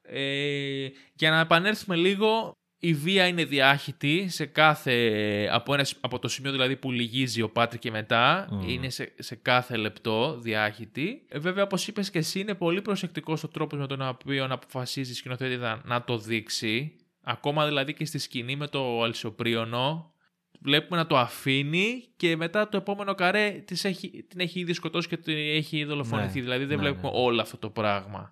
[0.02, 6.28] Ε, για να επανέλθουμε λίγο, η βία είναι διάχυτη σε κάθε, από, ένα, από το
[6.28, 8.70] σημείο δηλαδή που λυγίζει ο Πάτρικ και μετά, Μμμ.
[8.70, 11.26] είναι σε, σε κάθε λεπτό διάχυτη.
[11.30, 15.12] Ε, βέβαια, όπως είπες και εσύ, είναι πολύ προσεκτικός ο τρόπος με τον οποίο αποφασίζει
[15.12, 16.96] η σκηνοθέτηδα να το δείξει.
[17.30, 20.14] Ακόμα δηλαδή και στη σκηνή με το αλυσοπρίωνο,
[20.60, 25.08] βλέπουμε να το αφήνει και μετά το επόμενο καρέ της έχει, την έχει ήδη σκοτώσει
[25.08, 26.38] και την έχει δολοφονηθεί.
[26.38, 27.20] Ναι, δηλαδή δεν ναι, βλέπουμε ναι.
[27.24, 28.30] όλο αυτό το πράγμα.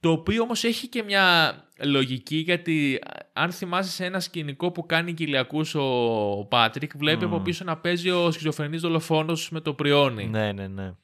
[0.00, 2.98] Το οποίο όμως έχει και μια λογική γιατί
[3.32, 7.34] αν θυμάσαι σε ένα σκηνικό που κάνει κοιλιακούς ο Πάτρικ βλέπει Μμμ.
[7.34, 10.26] από πίσω να παίζει ο σχιζοφρενής δολοφόνος με το πριόνι.
[10.26, 10.94] Ναι, ναι, ναι.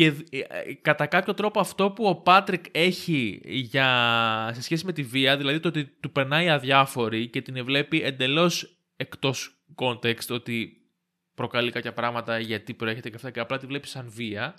[0.00, 4.50] Και ε, ε, κατά κάποιο τρόπο αυτό που ο Πάτρικ έχει για...
[4.54, 8.78] σε σχέση με τη βία, δηλαδή το ότι του περνάει αδιάφορη και την βλέπει εντελώς
[8.96, 10.80] εκτός context ότι
[11.34, 14.54] προκαλεί κάποια πράγματα γιατί προέρχεται και αυτά και απλά τη βλέπει σαν βία,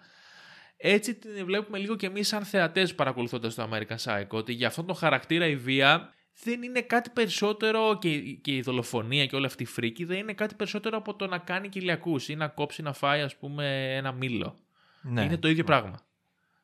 [0.78, 4.86] έτσι την βλέπουμε λίγο και εμείς σαν θεατές παρακολουθώντας το American Psycho, ότι για αυτόν
[4.86, 6.14] τον χαρακτήρα η βία
[6.44, 10.34] δεν είναι κάτι περισσότερο και, και η δολοφονία και όλη αυτή η φρίκη δεν είναι
[10.34, 14.12] κάτι περισσότερο από το να κάνει κοιλιακούς ή να κόψει να φάει ας πούμε ένα
[14.12, 14.56] μήλο.
[15.02, 15.24] Ναι.
[15.24, 16.00] Είναι το ίδιο πράγμα.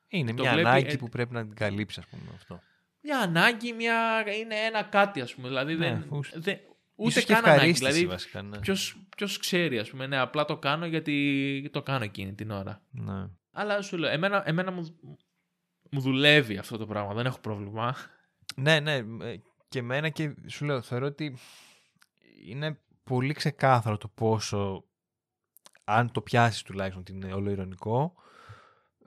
[0.08, 2.60] Είναι το μια βλέπει ανάγκη ε- που πρέπει να την καλύψεις, ας πούμε αυτό.
[3.02, 4.24] Μια ανάγκη, μια...
[4.40, 5.48] είναι ένα κάτι ας πούμε.
[5.48, 6.58] Δηλαδή Ναι, δεν, ους- δεν,
[6.96, 7.58] ούτε Ίσως και καν ανάγκη.
[7.60, 8.42] ευχαρίστηση, Δηλαδή βασικά.
[8.42, 8.60] Ναι.
[8.60, 10.08] ποιος, ποιος ξέρει ας πούμε.
[10.08, 12.82] Ναι, απλά το κάνω γιατί το κάνω εκείνη την ώρα.
[12.92, 13.28] Ναι.
[13.52, 14.98] Αλλά σου λέω, εμένα, εμένα μου,
[15.92, 17.14] μου δουλεύει αυτό το πράγμα.
[17.14, 17.96] Δεν έχω πρόβλημα.
[18.56, 18.96] ναι, ναι.
[18.96, 19.36] ε,
[19.70, 21.38] Και εμένα και σου λέω, θεωρώ ότι
[22.46, 24.84] είναι πολύ ξεκάθαρο το πόσο,
[25.84, 28.14] αν το πιάσεις τουλάχιστον ότι είναι όλο ηρωνικό,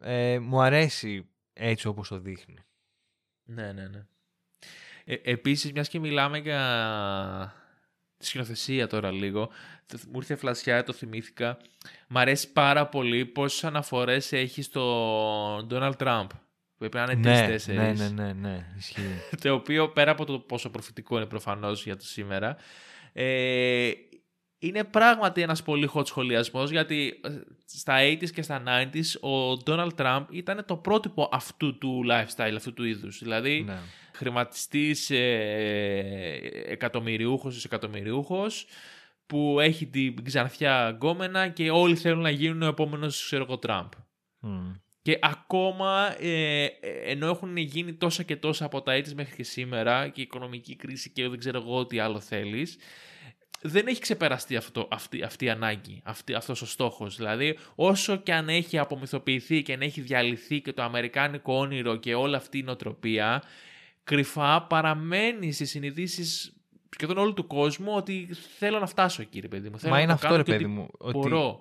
[0.00, 2.58] ε, μου αρέσει έτσι όπως το δείχνει.
[3.44, 4.06] Ναι, ναι, ναι.
[5.04, 7.54] Ε, επίσης, μιας και μιλάμε για
[8.16, 9.50] τη σκηνοθεσία τώρα λίγο,
[9.92, 11.58] th- μου ήρθε φλασιά, το θυμήθηκα.
[12.08, 16.26] Μ' αρέσει πάρα πολύ πόσες αναφορές έχει στο Donald Trump.
[16.78, 17.98] Που πρέπει να είναι ναι, τρεις-τέσσερις.
[18.00, 19.20] ναι, ναι, ναι, ναι, ισχύει.
[19.42, 22.56] το οποίο πέρα από το πόσο προφητικό είναι προφανώς για το σήμερα,
[23.12, 23.90] ε,
[24.62, 27.28] είναι πράγματι ένας πολύ hot σχολιασμός γιατί ε,
[27.66, 32.72] στα 80s και στα 90s ο Donald Trump ήταν το πρότυπο αυτού του lifestyle, αυτού
[32.72, 33.18] του είδους.
[33.18, 33.78] Δηλαδή ναι.
[34.14, 38.66] χρηματιστής ε, εκατομμυριούχος εις εκατομμυριούχος
[39.26, 43.90] που έχει την ξανθιά γκόμενα και όλοι θέλουν να γίνουν ο επόμενος ξέρω εγώ Τραμπ.
[44.38, 44.72] Μμ.
[45.02, 46.70] Και ακόμα, ε, ε,
[47.04, 50.76] ενώ έχουν γίνει τόσα και τόσα από τα έτη μέχρι και σήμερα και η οικονομική
[50.76, 52.78] κρίση και δεν ξέρω εγώ τι άλλο θέλεις,
[53.62, 57.16] δεν έχει ξεπεραστεί αυτό, αυτή, αυτή η ανάγκη, αυτή, αυτός ο στόχος.
[57.16, 62.14] Δηλαδή, όσο και αν έχει απομυθοποιηθεί και αν έχει διαλυθεί και το αμερικάνικο όνειρο και
[62.14, 63.42] όλη αυτή η νοοτροπία,
[64.04, 66.54] κρυφά παραμένει στις συνειδήσεις
[66.90, 69.78] σχεδόν όλου του κόσμου ότι θέλω να φτάσω εκεί, ρε παιδί μου.
[69.78, 70.88] Θέλω Μα να είναι το αυτό, κάνω ρε και παιδί ότι μου.
[70.98, 71.60] Ότι Μπορώ.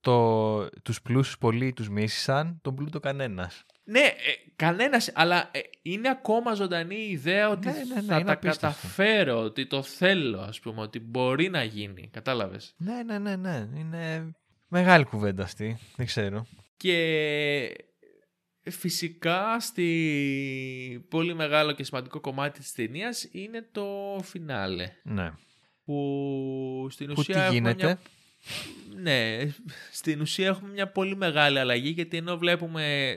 [0.00, 3.64] το, τους πλούσιους πολλοί τους μίσησαν, τον πλούτο κανένας.
[3.90, 4.14] Ναι, ε,
[4.56, 8.32] κανένας, αλλά ε, είναι ακόμα ζωντανή η ιδέα ότι Ναι, ναι, ναι, θα είναι τα
[8.32, 8.66] απίστευτο.
[8.66, 12.08] καταφέρω, ότι το θέλω, ας πούμε, ότι μπορεί να γίνει.
[12.12, 13.68] Κατάλαβες; Ναι, ναι, ναι, ναι.
[13.74, 14.34] Είναι
[14.68, 15.78] μεγάλη κουβέντα αυτή.
[15.96, 16.46] Δεν ξέρω.
[16.76, 17.76] Και
[18.62, 24.92] φυσικά στη πολύ μεγάλο και σημαντικό κομμάτι της ταινίας είναι το φινάλε.
[25.02, 25.32] Ναι.
[25.84, 27.98] Που στην Που ουσία τι έχουμε γίνεται; μια
[29.00, 29.38] Ναι,
[29.92, 33.16] στην ουσία έχουμε μια πολύ μεγάλη αλλαγή γιατί ενώ βλέπουμε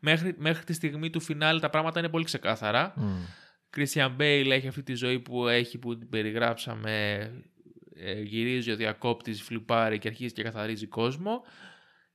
[0.00, 2.92] μέχρι, μέχρι τη στιγμή του φινάλ τα πράγματα είναι πολύ ξεκάθαρα.
[2.96, 3.24] Μμ.
[3.76, 7.22] Christian Bale έχει αυτή τη ζωή που έχει που την περιγράψαμε
[7.94, 11.42] ε, γυρίζει ο διακόπτης, φλιπάρει και αρχίζει και καθαρίζει κόσμο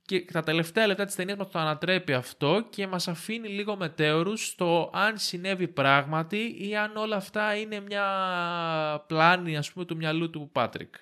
[0.05, 4.47] και τα τελευταία λεπτά της ταινίας μας το ανατρέπει αυτό και μας αφήνει λίγο μετέωρους
[4.47, 8.05] στο αν συνέβη πράγματι ή αν όλα αυτά είναι μια
[9.07, 10.95] πλάνη ας πούμε του μυαλού του Πάτρικ.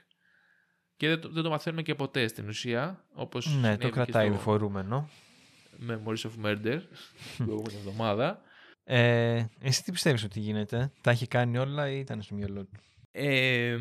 [1.03, 3.91] Και δεν το, δεν το μαθαίνουμε και ποτέ στην ουσία, όπως Ναι, συνέβη το και
[3.91, 5.09] κρατάει στο διφορούμενο.
[5.87, 6.79] Memories of Murder
[7.35, 8.41] την προηγούμενη εβδομάδα.
[8.83, 12.79] Ε, εσύ τι πιστεύεις ότι γίνεται, τα έχει κάνει όλα ή ήταν στο μυαλό του;
[13.11, 13.77] Ε,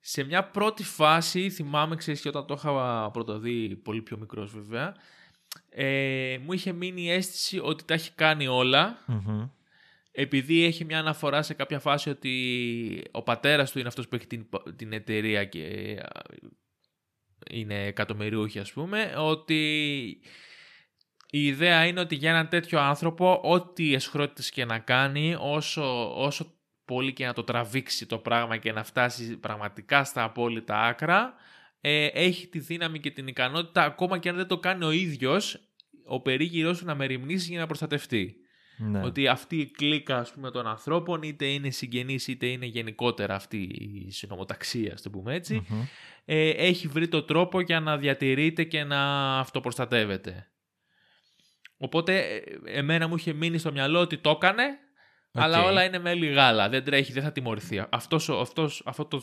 [0.00, 4.94] σε μια πρώτη φάση, θυμάμαι, ξέρεις και όταν το είχα πρωτοδεί, πολύ πιο μικρός βέβαια,
[5.68, 9.48] ε, μου είχε μείνει η αίσθηση ότι τα έχει κάνει όλα, Μμμ.
[10.18, 14.26] Επειδή έχει μια αναφορά σε κάποια φάση ότι ο πατέρας του είναι αυτός που έχει
[14.26, 14.46] την,
[14.76, 16.20] την εταιρεία και α,
[17.50, 20.02] είναι εκατομμυριούχοι ας πούμε, ότι
[21.30, 26.54] η ιδέα είναι ότι για έναν τέτοιο άνθρωπο, ό,τι εσχρότητες και να κάνει, όσο, όσο
[26.84, 31.34] πολύ και να το τραβήξει το πράγμα και να φτάσει πραγματικά στα απόλυτα άκρα,
[31.80, 35.70] ε, έχει τη δύναμη και την ικανότητα, ακόμα και αν δεν το κάνει ο ίδιος,
[36.04, 38.40] ο περίγυρός του να μεριμνήσει για να προστατευτεί.
[38.78, 39.04] Ναι.
[39.04, 43.56] Ότι αυτή η κλίκα ας πούμε, των ανθρώπων, είτε είναι συγγενείς είτε είναι γενικότερα αυτή
[44.06, 45.82] η συνομοταξία, ας το πούμε έτσι, Μμμ.
[46.24, 50.50] ε, έχει βρει το τρόπο για να διατηρείται και να αυτοπροστατεύεται.
[51.78, 52.42] Οπότε ε,
[52.78, 54.64] εμένα μου είχε μείνει στο μυαλό ότι το έκανε,
[55.32, 55.66] αλλά Οκ.
[55.66, 56.68] όλα μέλι γάλα.
[56.68, 57.84] Δεν τρέχει, δεν θα τιμωρηθεί.
[57.90, 59.22] Αυτός, ο- αυτός, αυτό το,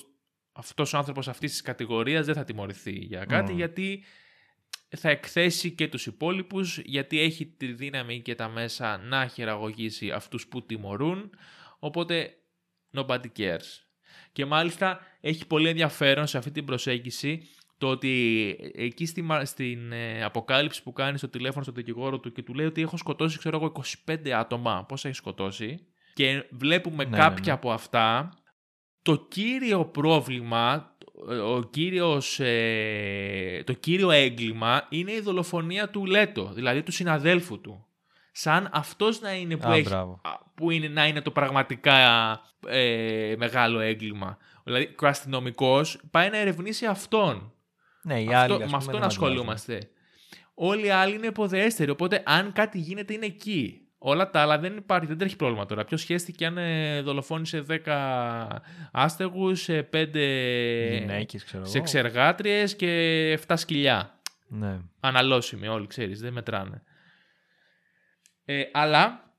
[0.51, 3.56] αυτός ο άνθρωπος αυτής της κατηγορίας δεν θα τιμωρηθεί για κάτι Μμ.
[3.58, 4.04] γιατί
[4.96, 10.48] θα εκθέσει και τους υπόλοιπους γιατί έχει τη δύναμη και τα μέσα να χειραγωγήσει αυτούς
[10.48, 11.30] που τιμωρούν
[11.80, 12.34] οπότε
[12.98, 13.80] nobody cares.
[14.32, 19.91] Και μάλιστα έχει πολύ ενδιαφέρον σε αυτή την προσέγγιση το ότι εκεί στη, μα- στην
[19.91, 23.38] ε, αποκάλυψη που κάνει στο τηλέφωνο στον δικηγόρο του και του λέει ότι έχω σκοτώσει
[23.38, 23.72] ξέρω εγώ
[24.08, 24.86] 25 άτομα.
[24.86, 27.52] Πόσα έχει σκοτώσει; Και βλέπουμε Ναι, ναι, κάποια ναι.
[27.52, 28.30] από αυτά.
[29.02, 30.93] Το κύριο πρόβλημα,
[31.55, 37.86] ο κύριος, ε, το κύριο έγκλημα είναι η δολοφονία του Λέτο, δηλαδή του συναδέλφου του.
[38.32, 40.22] Σαν αυτός να είναι που, Α, έχει, μπράβο.
[40.24, 41.95] α, που είναι, να είναι το πραγματικά
[42.68, 44.38] ε, μεγάλο έγκλημα.
[44.64, 47.53] Δηλαδή, ο αστυνομικός πάει να ερευνήσει αυτόν.
[48.03, 49.24] Ναι, οι Αυτό, άλλοι, ας με πούμε, αυτόν δεν μας νοιάζουν.
[49.24, 49.89] ασχολούμαστε.
[50.53, 51.91] Όλοι οι άλλοι είναι υποδέστεροι.
[51.91, 53.83] Οπότε, αν κάτι γίνεται, είναι εκεί.
[54.06, 55.86] Όλα τα άλλα δεν υπάρχει, δεν τρέχει πρόβλημα τώρα.
[55.86, 58.60] Ποιο σχέστηκε αν ε, δολοφόνησε 10
[58.91, 60.08] άστεγους, 5
[60.91, 61.72] Γυναίκες, ξέρω εγώ.
[61.72, 64.20] σεξεργάτριε και 7 σκυλιά.
[64.47, 64.80] Ναι.
[64.99, 66.84] Αναλώσιμοι όλοι, ξέρεις, δεν μετράνε.
[68.45, 69.34] Ε, αλλά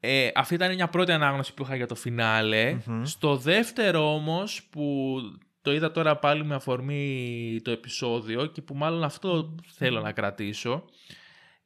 [0.00, 2.78] ε, αυτή ήταν μια πρώτη ανάγνωση που είχα για το φινάλε.
[2.86, 3.04] Μμμ.
[3.04, 5.16] Στο δεύτερο όμως που
[5.62, 10.84] το είδα τώρα πάλι με αφορμή το επεισόδιο και που μάλλον αυτό θέλω να κρατήσω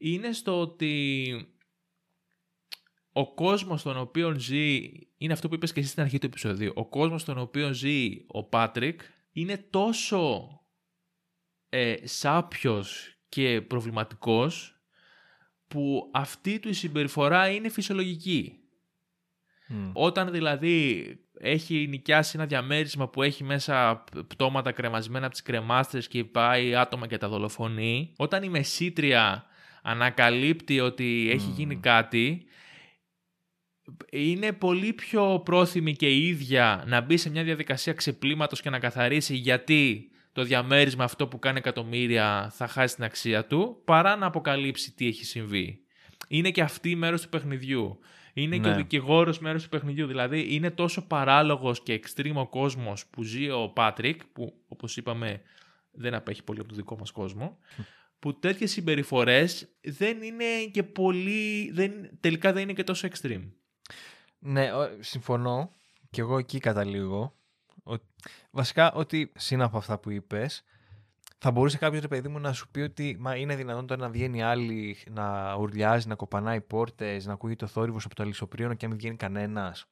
[0.04, 1.34] είναι στο ότι
[3.12, 6.72] ο κόσμος στον οποίο ζει είναι αυτό που είπες και εσύ στην αρχή του επεισοδίου
[6.74, 9.00] ο κόσμος στον οποίο ζει ο Πάτρικ
[9.32, 10.48] είναι τόσο
[11.68, 14.78] ε, σάπιος και προβληματικός
[15.68, 18.58] που αυτή του η συμπεριφορά είναι φυσιολογική.
[19.68, 19.90] Μμ.
[19.92, 21.06] Όταν δηλαδή
[21.38, 27.06] έχει νοικιάσει ένα διαμέρισμα που έχει μέσα πτώματα κρεμασμένα από τις κρεμάστρες και πάει άτομα
[27.06, 29.48] και τα δολοφονεί, όταν η μεσήτρια
[29.86, 31.54] ανακαλύπτει ότι έχει Μμμ.
[31.54, 32.44] γίνει κάτι,
[34.10, 38.78] είναι πολύ πιο πρόθυμη και η ίδια να μπει σε μια διαδικασία ξεπλήματος και να
[38.78, 44.26] καθαρίσει γιατί το διαμέρισμα αυτό που κάνει εκατομμύρια θα χάσει την αξία του, παρά να
[44.26, 45.78] αποκαλύψει τι έχει συμβεί.
[46.28, 47.98] Είναι και αυτή μέρος του παιχνιδιού.
[48.32, 48.74] Είναι και Ναι.
[48.74, 50.06] ο δικηγόρος μέρος του παιχνιδιού.
[50.06, 55.40] Δηλαδή είναι τόσο παράλογος και extreme ο κόσμος που ζει ο Πάτρικ, που όπως είπαμε
[55.92, 57.58] δεν απέχει πολύ από το δικό μας κόσμο,
[58.24, 63.50] που τέτοιες συμπεριφορές δεν είναι και πολύ, δεν, τελικά δεν είναι και τόσο extreme.
[64.38, 65.70] Ναι, ο- συμφωνώ.
[66.10, 67.34] Και εγώ εκεί καταλήγω.
[67.84, 67.94] Ο-
[68.50, 70.64] βασικά, ότι σύν από αυτά που είπες,
[71.38, 74.10] θα μπορούσε κάποιος ρε παιδί μου να σου πει ότι μα είναι δυνατόν τώρα να
[74.10, 78.84] βγαίνει άλλη, να ουρλιάζει, να κοπανάει πόρτες, να ακούγει το θόρυβος από το αλυσοπρίωνο και
[78.84, 79.86] να μην βγαίνει κανένας.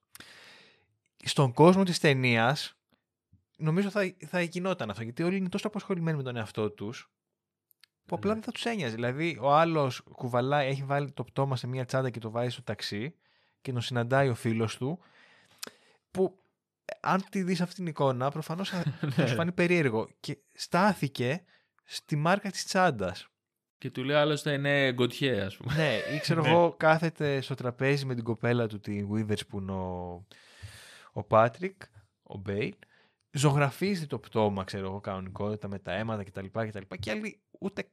[1.25, 2.75] Στον κόσμο της ταινίας,
[3.57, 5.03] νομίζω θα, θα γινόταν αυτό.
[5.03, 7.11] Γιατί όλοι είναι τόσο απασχολημένοι με τον εαυτό τους,
[8.13, 8.35] που απλά Ναι.
[8.35, 8.95] δεν θα τους ένοιαζε.
[8.95, 12.63] Δηλαδή, ο άλλος κουβαλάει, έχει βάλει το πτώμα σε μια τσάντα και το βάζει στο
[12.63, 13.15] ταξί
[13.61, 14.99] και τον συναντάει ο φίλος του.
[16.11, 16.39] Που
[16.85, 18.83] ε, αν τη δεις αυτή την εικόνα, προφανώς θα
[19.17, 20.09] θα σου φανεί περίεργο.
[20.21, 21.45] Και στάθηκε
[21.85, 23.27] στη μάρκα της τσάντας.
[23.79, 25.75] Και του λέει άλλωστε είναι γκοτιέ, ας πούμε.
[25.75, 26.49] ναι, ή ξέρω Ναι.
[26.49, 30.25] εγώ κάθεται στο τραπέζι με την κοπέλα του, τη Witherspoon, ο,
[31.13, 31.83] ο Πάτρικ,
[32.23, 32.75] ο Μπέιλ,
[33.31, 36.47] ζωγραφίζει το πτώμα, ξέρω εγώ, κανονικότητα με τα αίματα κτλ.
[36.53, 36.95] κτλ.
[37.01, 37.89] Και άλλη ούτε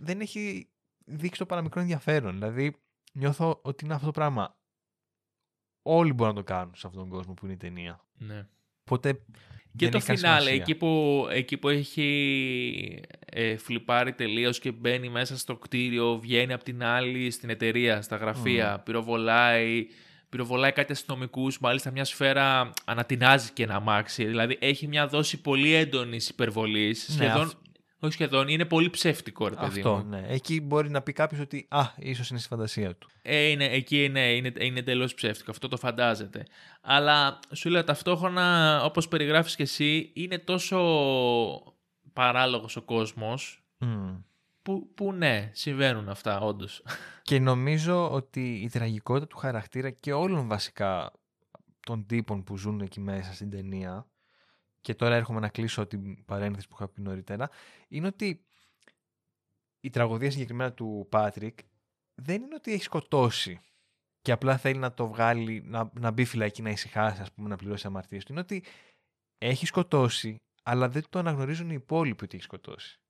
[0.00, 0.68] δεν έχει
[1.04, 2.32] δείξει το παραμικρό ενδιαφέρον.
[2.32, 2.76] Δηλαδή,
[3.12, 4.58] νιώθω ότι είναι αυτό το πράγμα.
[5.82, 8.04] Όλοι μπορούν να το κάνουν σε αυτόν τον κόσμο που είναι η ταινία.
[8.12, 8.46] Ναι.
[8.84, 9.20] Οπότε Και
[9.76, 10.62] δεν το έχει καν φινάλε, σημασία.
[10.62, 16.64] εκεί που, εκεί που έχει ε, φλιπάρει τελείως και μπαίνει μέσα στο κτίριο, βγαίνει από
[16.64, 19.86] την άλλη στην εταιρεία, στα γραφεία, πυροβολάει,
[20.28, 24.24] πυροβολάει κάτι αστυνομικούς, μάλιστα μια σφαίρα ανατινάζει και ένα αμάξι.
[24.24, 27.08] Δηλαδή έχει μια δόση πολύ έντονης υπερβολής.
[27.08, 27.54] Ναι, σχεδόν, αυ-
[28.00, 30.04] όχι σχεδόν, είναι πολύ ψεύτικο, ρε παιδί Αυτό, μου.
[30.08, 30.24] ναι.
[30.28, 33.08] Εκεί μπορεί να πει κάποιος ότι Α, ίσως είναι στη φαντασία του.
[33.22, 35.50] Ε, είναι, εκεί ναι, είναι, είναι εντελώ ψεύτικο.
[35.50, 36.46] Αυτό το φαντάζεται.
[36.80, 40.78] Αλλά σου λέω ταυτόχρονα, όπως περιγράφεις και εσύ, είναι τόσο
[42.12, 44.14] παράλογος ο κόσμος Μμ.
[44.62, 46.82] που, που ναι, συμβαίνουν αυτά όντως.
[47.22, 51.12] Και νομίζω ότι η τραγικότητα του χαρακτήρα και όλων βασικά
[51.80, 54.06] των τύπων που ζουν εκεί μέσα στην ταινία
[54.80, 57.50] και τώρα έρχομαι να κλείσω την παρένθεση που είχα πει νωρίτερα
[57.88, 58.44] είναι ότι
[59.80, 61.58] η τραγωδία συγκεκριμένα του Πάτρικ
[62.14, 63.60] δεν είναι ότι έχει σκοτώσει
[64.22, 67.56] και απλά θέλει να το βγάλει, να, να μπει φυλακή, να ησυχάσει, ας πούμε, να
[67.56, 68.64] πληρώσει αμαρτίες του, είναι ότι
[69.38, 73.00] έχει σκοτώσει, αλλά δεν το αναγνωρίζουν οι υπόλοιποι ότι έχει σκοτώσει.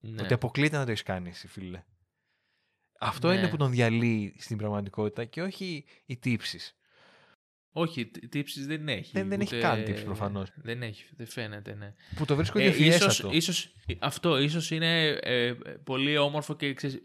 [0.00, 0.22] Ναι.
[0.22, 1.84] Ότι αποκλείται να το έχεις κάνει εσύ, φίλε.
[2.98, 3.34] Αυτό Ναι.
[3.34, 6.77] είναι που τον διαλύει στην πραγματικότητα και όχι οι τύψεις.
[7.72, 9.10] Όχι, τ- τύψεις δεν έχει.
[9.12, 10.48] Δεν- δεν έχει καν τύψεις, προφανώς.
[10.54, 11.94] Δεν έχει, δεν φαίνεται, ναι.
[12.16, 13.30] Που το βρίσκω Ε, ίσως, διαφιέστατο.
[13.32, 15.52] ίσως, αυτό ίσως είναι ε,
[15.84, 17.02] πολύ όμορφο και ξε,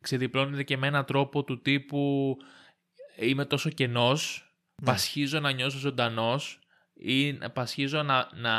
[0.00, 2.36] ξεδιπλώνεται και με έναν τρόπο του τύπου
[3.18, 4.52] είμαι τόσο κενός,
[4.82, 4.86] Ναι.
[4.86, 6.58] πασχίζω να νιώσω ζωντανός
[6.94, 8.54] ή πασχίζω να, να,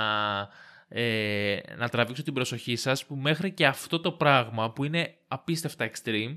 [0.88, 5.92] ε, να τραβήξω την προσοχή σας που μέχρι και αυτό το πράγμα που είναι απίστευτα
[5.92, 6.36] extreme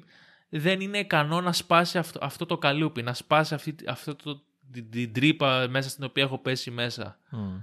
[0.49, 4.43] δεν είναι ικανό να σπάσει αυτό, αυτό το καλούπι, να σπάσει αυτή, αυτό το,
[4.75, 7.19] την, την τρύπα μέσα στην οποία έχω πέσει μέσα.
[7.31, 7.57] Μμ.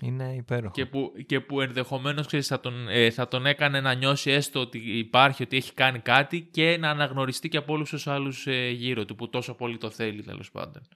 [0.00, 0.72] Είναι υπέροχο.
[0.72, 4.60] Και που, και που ενδεχομένως ξέρεις, θα, τον, ε, θα τον έκανε να νιώσει έστω
[4.60, 8.68] ότι υπάρχει, ότι έχει κάνει κάτι και να αναγνωριστεί και από όλους τους άλλους ε,
[8.68, 10.88] γύρω του που τόσο πολύ το θέλει τέλος πάντων.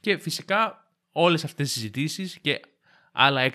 [0.00, 2.60] Και φυσικά όλες αυτές οι συζητήσεις και
[3.18, 3.50] άλλα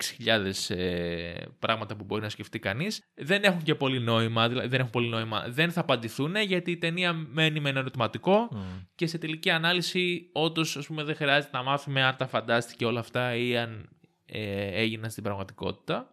[0.66, 4.78] 6.000 ε, πράγματα που μπορεί να σκεφτεί κανείς δεν έχουν και πολύ νόημα, δηλαδή δεν
[4.78, 8.58] έχουν πολύ νόημα, δεν θα απαντηθούν γιατί η ταινία μένει με ένα ερωτηματικό Μμ.
[8.94, 13.00] και σε τελική ανάλυση, όντως, ας πούμε, δεν χρειάζεται να μάθουμε αν τα φαντάστηκε όλα
[13.00, 13.88] αυτά ή αν
[14.26, 16.10] ε, έγιναν στην πραγματικότητα.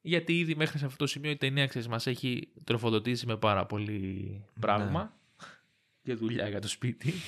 [0.00, 3.66] Γιατί ήδη μέχρι σε αυτό το σημείο η ταινία ξέρεις, μας έχει τροφοδοτήσει με πάρα
[3.66, 5.12] πολύ πράγμα
[6.02, 7.12] και δουλειά για το σπίτι.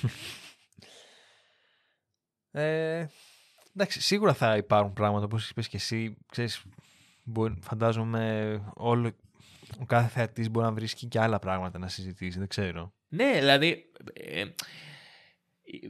[2.53, 3.07] Ε,
[3.75, 6.17] εντάξει, σίγουρα θα υπάρχουν πράγματα όπως είπες και εσύ.
[6.31, 6.61] Ξέρεις,
[7.23, 9.11] μπορεί, φαντάζομαι όλο,
[9.79, 12.93] ο κάθε θεατής μπορεί να βρίσκει και άλλα πράγματα να συζητήσει, δεν ξέρω.
[13.07, 13.85] ναι, δηλαδή.
[14.13, 14.43] Ε,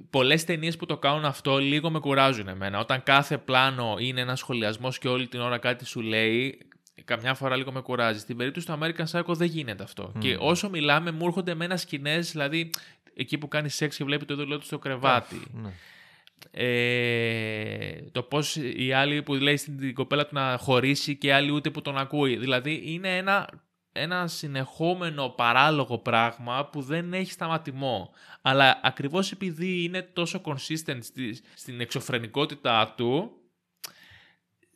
[0.10, 2.80] Πολλές ταινίες που το κάνουν αυτό λίγο με κουράζουν εμένα.
[2.80, 6.58] Όταν κάθε πλάνο είναι ένα σχολιασμός και όλη την ώρα κάτι σου λέει,
[7.06, 8.20] καμιά φορά λίγο με κουράζει.
[8.20, 10.12] Στην περίπτωση του American Psycho δεν γίνεται αυτό.
[10.14, 10.22] Μμμ.
[10.22, 12.70] Και όσο μιλάμε, μου έρχονται με ένα σκηνές, δηλαδή
[13.14, 15.42] εκεί που κάνει σεξ και βλέπει το δούλο του στο κρεβάτι.
[15.54, 15.70] Ναι.
[16.52, 21.52] Ε, το πώς η άλλη που λέει στην κοπέλα του να χωρίσει και η άλλη
[21.52, 22.38] ούτε που τον ακούει.
[22.38, 23.50] Δηλαδή είναι ένα,
[23.92, 28.14] ένα συνεχόμενο παράλογο πράγμα που δεν έχει σταματημό.
[28.42, 33.32] Αλλά ακριβώς επειδή είναι τόσο consistent στη- στην εξωφρενικότητά του,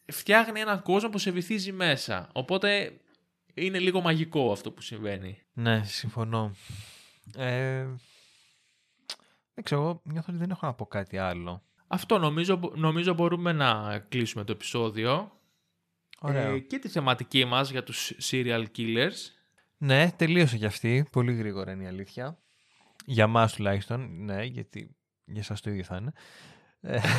[0.06, 2.30] φτιάχνει έναν κόσμο που σε βυθίζει μέσα.
[2.34, 2.92] Οπότε
[3.54, 5.38] είναι λίγο μαγικό αυτό που συμβαίνει.
[5.54, 6.56] Ναι, συμφωνώ.
[7.38, 7.86] Ε,
[9.56, 11.64] δεν ξέρω, εγώ νιώθω ότι δεν έχω να πω κάτι άλλο.
[11.88, 15.32] Αυτό νομίζω, νομίζω μπορούμε να κλείσουμε το επεισόδιο.
[16.20, 16.48] Ωραία.
[16.48, 19.16] Ε, και τη θεματική μας για τους serial killers.
[19.78, 21.08] Ναι, τελείωσε κι αυτή.
[21.12, 22.38] Πολύ γρήγορα είναι η αλήθεια.
[23.06, 24.96] Για μας τουλάχιστον, ναι, γιατί
[25.26, 26.12] για σας το ίδιο θα είναι.
[26.82, 27.00] Ε,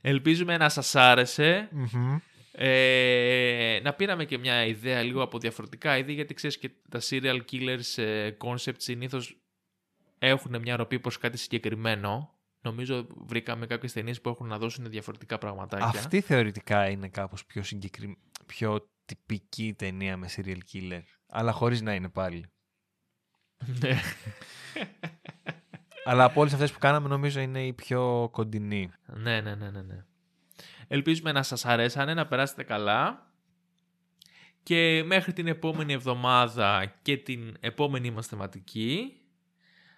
[0.00, 1.68] Ελπίζουμε να σας άρεσε.
[1.72, 2.16] μμμ.
[2.60, 7.40] Ε, να πήραμε και μια ιδέα λίγο από διαφορετικά είδη, γιατί ξέρεις και τα serial
[7.50, 9.40] killers ε, concept συνήθως
[10.18, 12.38] έχουν μια ροπή προς κάτι συγκεκριμένο.
[12.60, 15.86] Νομίζω βρήκαμε κάποιες ταινίες που έχουν να δώσουν διαφορετικά πραγματάκια.
[15.86, 21.02] Αυτή θεωρητικά είναι κάπως πιο συγκεκριμένη, πιο τυπική ταινία με serial killer.
[21.28, 22.44] Αλλά χωρίς να είναι πάλι.
[23.80, 24.00] Ναι.
[26.04, 28.90] Αλλά από όλες αυτές που κάναμε νομίζω είναι η πιο κοντινή.
[29.06, 30.04] ναι, ναι, ναι, ναι, ναι.
[30.88, 33.26] Ελπίζουμε να σας αρέσανε, να περάσετε καλά.
[34.62, 39.12] Και μέχρι την επόμενη εβδομάδα και την επόμενη μας θεματική,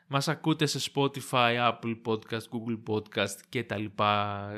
[0.06, 4.50] μας ακούτε σε Spotify, Apple Podcast, Google Podcast και τα λοιπά,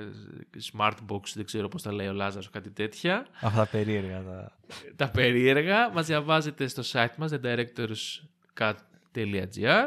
[0.73, 3.27] Smartbox, δεν ξέρω πώς τα λέει ο Λάζαρος, κάτι τέτοια.
[3.41, 4.23] Αυτά τα περίεργα.
[4.23, 4.59] Τα...
[4.97, 5.91] τα περίεργα.
[5.91, 9.85] Μας διαβάζετε στο site μας, thedirectorscut.gr.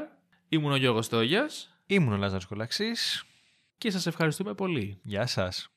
[0.49, 3.25] Ήμουν ο Γιώργος Τόγιας Ήμουν ο Λάζαρος Κολαξής.
[3.77, 4.99] και σας ευχαριστούμε πολύ.
[5.03, 5.69] Γεια σας.